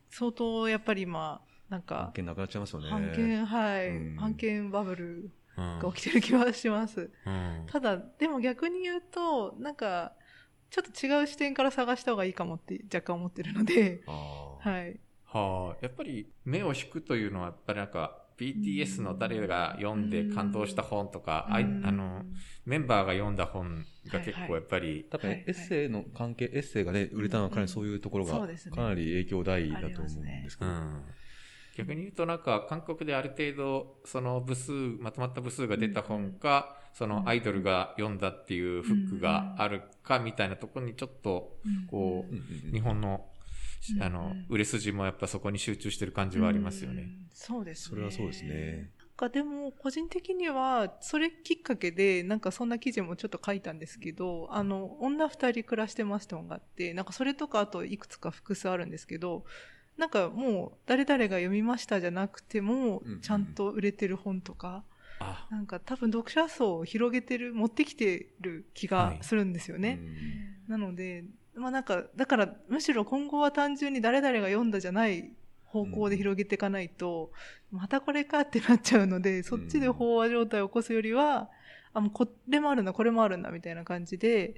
[0.09, 2.89] 相当やっぱり今、なん案か、件なくなっちゃいますよね。
[2.89, 7.11] 版権、はいうん、版権バブルうんが起きてる気はします。
[7.25, 10.13] うんただ、でも逆に言うと、なんか、
[10.71, 14.99] ちょっと違う視点から探した方がいいかもって若干思ってるので、はい。
[15.25, 22.23] はあ、やっぱり目を引くというのは、やっぱりなんか、BTS の誰が読んで感動した本とか、あいうんあの、
[22.65, 30.71] メンバーが読んだ本が結構はいはいやっぱり、多分、はいエッセイの関係、エッセイがね、売れたのはかなりそういうところが、そうですねかなり影響大だと思うんですけど。
[30.71, 31.03] うん。
[31.77, 41.57] 逆に言うとなんか韓国である程度その部数、まとまった部数が出た本か、そのアイドルが読んだっていうフックがあるかみたいなところにちょっと
[41.89, 43.25] こう日本の
[43.95, 44.03] うん。
[44.03, 47.01] あの、売れ筋もやっぱそこに集中してる感じはありますよね。
[47.01, 47.29] うん。
[47.33, 47.89] そうですね。
[47.89, 48.91] それはそうですね。
[48.99, 59.45] なんかでも、個人的には、それきっかけで、なんかそんな記事もちょっと書いたんですけど、あの、女二人暮らしてますって本があって、なんかそれとかあといくつか複数あるんですけど、
[59.97, 64.90] なんかもう誰々が読みましたじゃなくてもちゃんと売れてる本とか、あ、
[65.49, 69.99] なんか多分読者層を広げてる、持ってきてる気がするんですよね。
[70.67, 75.33] なので、まあなんか、だからむしろ今後は単純に誰々が読んだじゃない
[75.65, 77.31] 方向で広げていかないと、
[77.71, 81.49] またこれかってなっちゃうので、そっちで飽和状態を起こすよりは、
[81.93, 84.55] あ、もうこれもあるんだ、これもあるんだ、みたいな感じで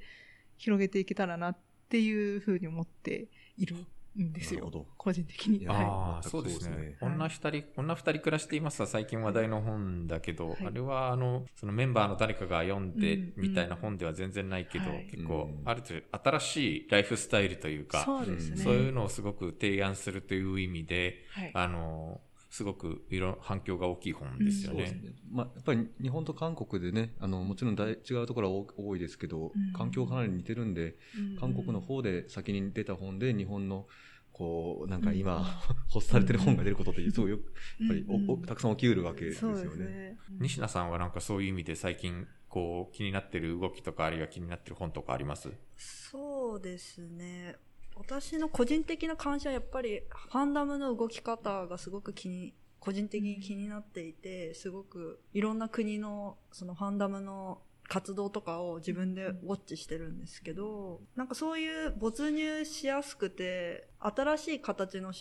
[0.57, 1.57] 広げていけたらなっ
[1.89, 3.76] ていうふうに思っている
[4.22, 4.72] んですよ。
[4.97, 5.66] 個人的に。
[5.68, 6.97] ああ、そうですね。
[7.01, 18.57] 女二人、女二人暮らしていますは最近話題の本だけど、はいあれはあの、そのメンバーの誰かが読んでうんみたいな本では全然ないけど、はい結構うんある程度新しいライフスタイルというか、そうですね。
[18.57, 21.51] そういうのをすごく提案するという意味で、はい。
[21.53, 22.22] あの、
[22.56, 24.86] すごくいろ反響が大きい本ですよね。
[24.86, 25.16] そうですね。
[25.32, 33.88] まあ、やっぱり日本と韓国でね、あの、もちろん大違うところは多多いですけど、うん環境かなり似てるんで、うん韓国の方で先に出た本で日本の、
[34.32, 35.43] こう、なんかうん今、
[35.91, 39.51] 発されてる本が出ることって、すごいよく、やっぱりうんおおたくさん起きうるわけですよ。
[39.76, 40.18] ね。
[40.39, 45.49] 西名さんはなんかそういう意味で最近こう気になってる動きとかあるいは気になってる本とかあります？
[45.76, 47.56] そうですね。
[47.95, 65.13] 私の個人的な関心はやっぱりファンダムの動き方がすごく気に、個人的に気になっていて、すごくいろんな国のそのファンダムの活動とかを自分でウォッチしてるんですけど、なんかそういう没入しやすくて、新しい形の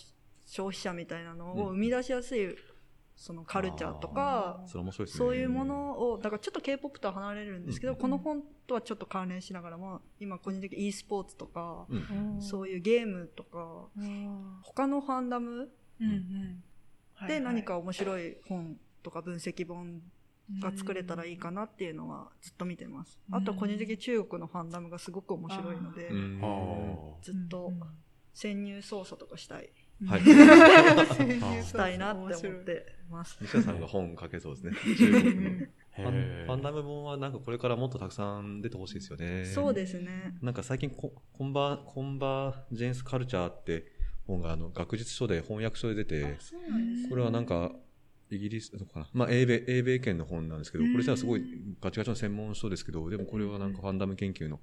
[0.45, 2.55] 消費者みたいなのを生み出しやすい、
[3.23, 4.65] そのカルチャーとか、
[5.05, 12.41] そういうものを、だからちょっと K-POP とは離れるんですけど、うんこの本とはちょっと関連しながらも、今個人的に e スポーツとか、うん。
[12.41, 14.57] そういうゲームとか、うん。
[14.61, 15.69] 他のファンダム
[17.25, 20.01] で何か面白い本とか分析本
[20.59, 23.17] が作れたらいいかなっていうのはずっと見てます。
[23.29, 23.35] うん。
[23.35, 26.41] あと個人的に中国のファンダムがすごく面白いのでう、ん。
[27.21, 27.71] ずっと
[28.33, 29.69] 潜入捜査とかしたい、
[30.05, 30.21] はい。
[31.63, 33.37] したいなって思ってます。
[33.41, 34.71] 西田さんが本書けそうですね。
[35.95, 39.45] ファンダム本はなんかこれからもっとたくさん出てほしいですよね。
[39.45, 40.35] そうですね。
[40.41, 43.85] なんか最近ココンバー、コンバージェンスカルチャーって
[44.25, 46.37] 本があの学術書で翻訳書で出て、
[47.09, 47.71] これはなんか
[48.31, 51.43] イギリスのかな、まあ英米、英米圏の本なんですけど、これじゃすごい
[51.79, 54.59] ガチガチの専門書ですけど、でもこれはなんかファンダム研究の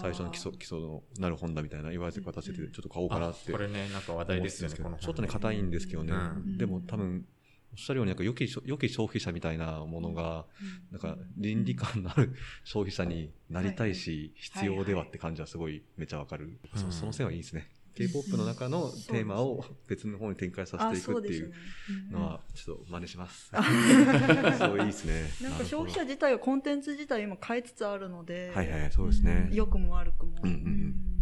[0.00, 4.98] 最初の基礎、基礎のなる本だみたいな言われてる形でちょっと買おうかなってあこれね、なんか話題ですよね、この本。
[4.98, 6.12] ちょっとね、硬いんですけどね。
[6.12, 6.58] うん。
[6.58, 7.26] でも多分、
[7.72, 10.46] おっしゃるように、なんか良き、良き消費者みたいなものが、
[10.90, 16.58] なんか倫理観のある消費者になりたいし、必要ではって感じはすごいめっちゃわかる。
[16.74, 17.70] その線はいいですね。
[17.94, 22.10] K-POP の中のテーマを別の方に展開さあ、せていくっていうそうですね。
[22.10, 23.50] のは、ちょっと真似します。
[23.52, 25.28] すごいいいですね。
[25.48, 29.50] なんか消費者自体がコンテンツ自体今変えつつあるので、はいはい、そうですね。
[29.52, 30.36] 良くも悪くも。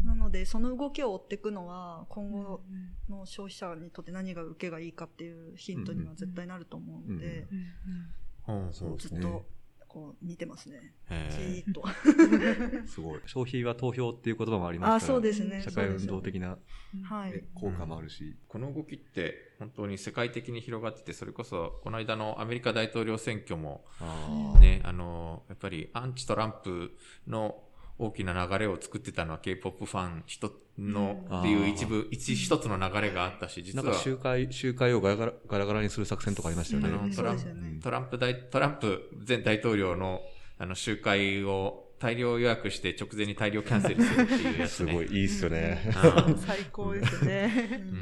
[0.05, 2.63] なので、その動きを追っていくのは、今後
[3.09, 9.21] の消費者にとって何が受けがいいかっていうヒントには絶対なると思うので、うんそうですね。
[9.21, 9.45] ずっと
[9.93, 10.95] こう見てますね。
[11.11, 11.83] へじーっと。
[12.87, 13.21] すごい。
[13.27, 15.15] 消費は投票っていう言葉もありますあ、から。
[15.15, 15.61] そうですね。
[15.63, 16.59] 社会運動的なよ
[16.95, 17.45] ねはいえ。
[17.55, 18.37] 効果もあるし。
[18.47, 27.61] この動きって本当に世界的に広がってて、それこそこの間のアメリカ大統領選挙もあね、あの、やっぱりアンチトランプの
[28.01, 36.89] 大きな流れを作ってたのは K-POP ファン人のうんっていう一部、一一つの流れがあったし、実はなんか集会、集会をガラガラガラガラにする作戦とかありましたよね。
[36.89, 40.23] あの、うんトランそうですよねプ、トランプ大、トランプ前大統領の、
[40.59, 44.87] あの、集会を大量予約して直前に大量キャンセルするっていうやつね。
[44.91, 45.93] すごい、いいっすよね。
[46.27, 47.71] うん 最高ですね。
[47.71, 47.99] うん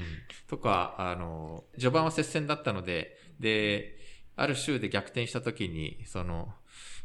[0.46, 3.98] とか、あの、序盤は接戦だったので、で、
[4.36, 6.54] ある州で逆転した時に、その、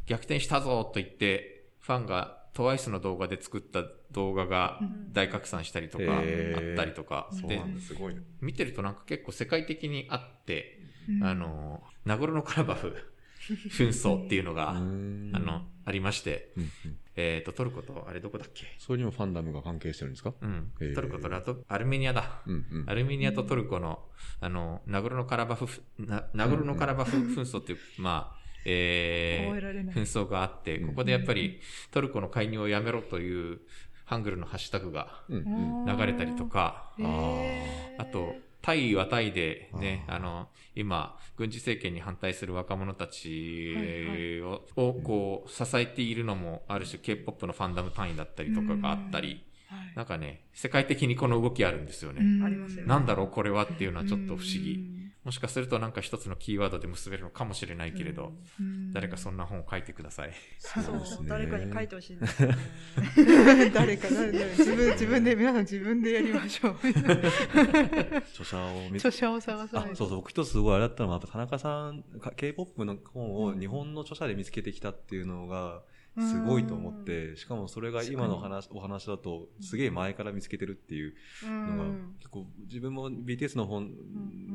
[0.06, 3.82] 逆転したぞと言って、ファンが TWICE の動画で作った
[4.12, 4.80] 動画が
[5.12, 6.22] 大拡散したりとか、あっ
[6.76, 8.16] たりとか、でそうなん、です、すごい。
[8.40, 10.78] 見てるとなんか結構世界的にあって、
[11.08, 11.24] うん。
[11.24, 12.94] あの、ナゴルノカラバフ
[13.70, 16.52] 紛争っていうのが、ああの、ありまして、
[17.16, 18.64] えっ、と、トルコと、あれどこだっけ？
[18.78, 20.32] それにもファンダムが関係してるんですか？
[20.40, 20.72] うん。
[20.94, 22.42] トルコとラト、アルメニアだ。
[22.46, 22.90] うんうん。
[22.90, 24.02] アルメニアとトルコの、
[24.40, 25.66] あの、ナゴルノカラバフ、
[25.98, 29.92] なナゴルノカラバフ紛争っていう、まあ、えー。
[29.92, 31.60] 紛争があって、ここでやっぱり
[31.90, 33.60] トルコの介入をやめろという
[34.04, 36.92] ハングルのハッシュタグが流れたりとか、
[37.98, 38.34] あと、
[38.64, 43.82] タイはタイでね、あの、今、軍事政権に反対する若者たちは
[44.16, 49.92] いを、をこう、支えているのも、ある種 K-POP のファンダム単位だったりとかがあったり、はい。
[49.96, 52.20] なんかね、世界的にこの動きあるんですよね。
[52.22, 52.42] うん。
[52.42, 52.88] ありますよね。
[52.88, 55.03] なんだろうこれはっていうのはちょっと不思議。
[55.24, 58.92] うんもしかするとなんか一つのキーワードで結べるのかもしれないけれど、うん。
[58.92, 60.32] 誰かそんな本を書いてください。
[60.58, 60.98] そう。
[60.98, 61.28] ですね。
[61.30, 62.56] 誰かに書いてほしいんですよね。
[63.72, 66.76] 誰か誰誰自分自分で皆さん自分でやりましょう。
[68.32, 69.96] 著者を見著者を探さあないと。
[69.96, 70.16] そうそう。
[70.18, 75.80] 僕一つすごいあれだったのはやっぱ田中さんか K-POP の本を日本の著者で見つけてきたっていうのが
[76.18, 83.90] すごいと思ってしかもそれが今の話お話だとすげえ前から見つけてるっていううのがん結構自分も BTS の本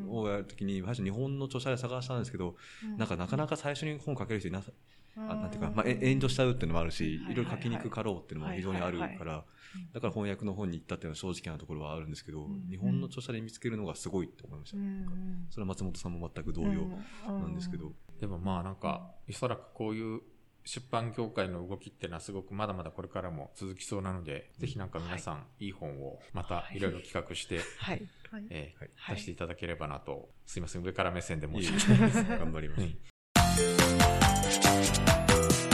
[0.08, 2.56] をやるときに最初日本の著者で探したんですけど
[2.96, 4.72] なんかなかなか最初に本書ける人いなさ
[5.16, 9.44] あなんていうか、まあ、え炎上しちゃうっていうのもあるし、はいいろいろ書きにくかろうっていうのも非常にあるから、
[9.92, 14.76] だから翻訳の本に行ったっていうのは正直なところはあるんですけど、ん日本の著者で見つけるのがすごいって思いました。
[14.78, 16.88] うんそれは松本さんも全く同様
[17.26, 20.20] なんですけど、でもまあなんか、おそらくこういう
[20.64, 32.18] 出版業界の動きっていうのはすごくまだまだこれからも続きそうなので、ぜひなんか皆さんいい本をまたいろいろ企画して、はいはいえーはい出していただければなと、すいません、上から目線で申し訳ないです。
[32.20, 32.80] え頑張ります。
[32.82, 32.86] は
[35.66, 35.69] い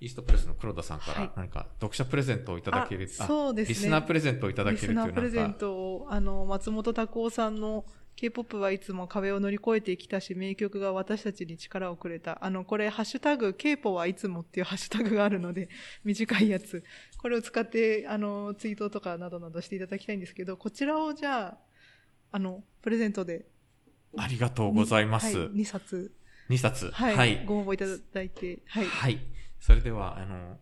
[0.00, 7.84] イーストプレスの黒田さんかはいら何か読者プレゼントをいただける、あそうですねリスナープレゼントをいただリスけるというナープレゼントを、あの、松本拓夫さんの
[8.16, 12.38] K-POP はいつも壁を乗り越えてきたし、名曲が私たちに力をくれた。
[12.42, 15.68] あの、これ、ハッシュタグ、K-PO はいつもっていうハッシュタグがあるので、
[16.02, 16.82] 短いやつ。
[17.18, 21.58] これを使って、あの、ツイートとかなどなどしていただきたいんですけど、こちらをじゃあ、
[22.32, 23.46] あの、プレゼントで。
[24.16, 25.36] ありがとうございます。
[25.36, 26.14] はい、2冊。
[26.48, 26.90] 2冊。
[26.92, 27.16] はい。
[27.16, 27.44] はい。
[27.44, 27.84] ご応募いた
[28.14, 28.86] だいて、はい。
[28.86, 29.35] はい。
[29.60, 30.58] それでは、あの、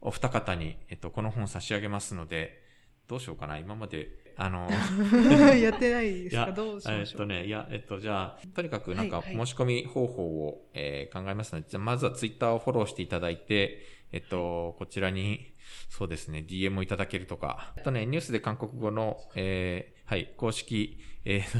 [0.00, 2.62] お二方に、えっと、この本差し上げますので、
[3.08, 3.58] どうしようかな。
[3.58, 4.68] 今まで、あの、
[5.56, 6.44] やってないですか？
[6.44, 7.00] いやどうしましょう？
[7.00, 13.82] えっとね、いや、えっと、じゃあ、とにかくなんかはいはい申し込み方法を、えー考えますので、じゃあまずはツイッターをフォローしていただいて、
[14.12, 15.54] えっと、こちらに、
[15.88, 21.58] そうですね、DM をいただけるとか、あとね、ニュースで韓国語の、えーはい、公式、えー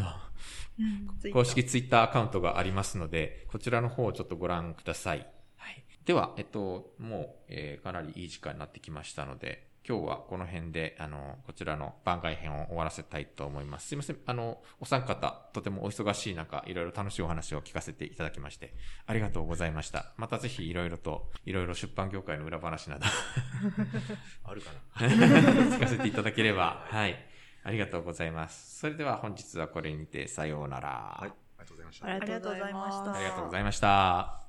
[1.28, 5.18] う公式ツイッターアカウントがありますので、こちらの方をちょっとご覧ください。
[5.18, 5.32] はい。
[6.08, 13.88] では、えっと、もう、えーかなりいい時間になってきましたので、今日はこの辺で、あの、こちらの番外編を終わらせたいと思います。
[13.88, 14.16] すいません。
[14.24, 18.72] あの、お三方、とてもお忙しい中、いろいろ楽しいお話を聞かせていただきまして、
[19.04, 20.14] ありがとうございました。
[20.16, 23.04] またぜひいろいろと、いろいろ出版業界の裏話など、
[24.44, 25.08] あるかな？
[25.76, 27.22] 聞かせていただければ、はい。
[27.64, 28.78] ありがとうございます。
[28.78, 31.18] それでは本日はこれにて、さようなら。
[31.20, 32.06] はい、ありがとうございました。
[32.06, 34.47] ありがとうございましたありがとうございました。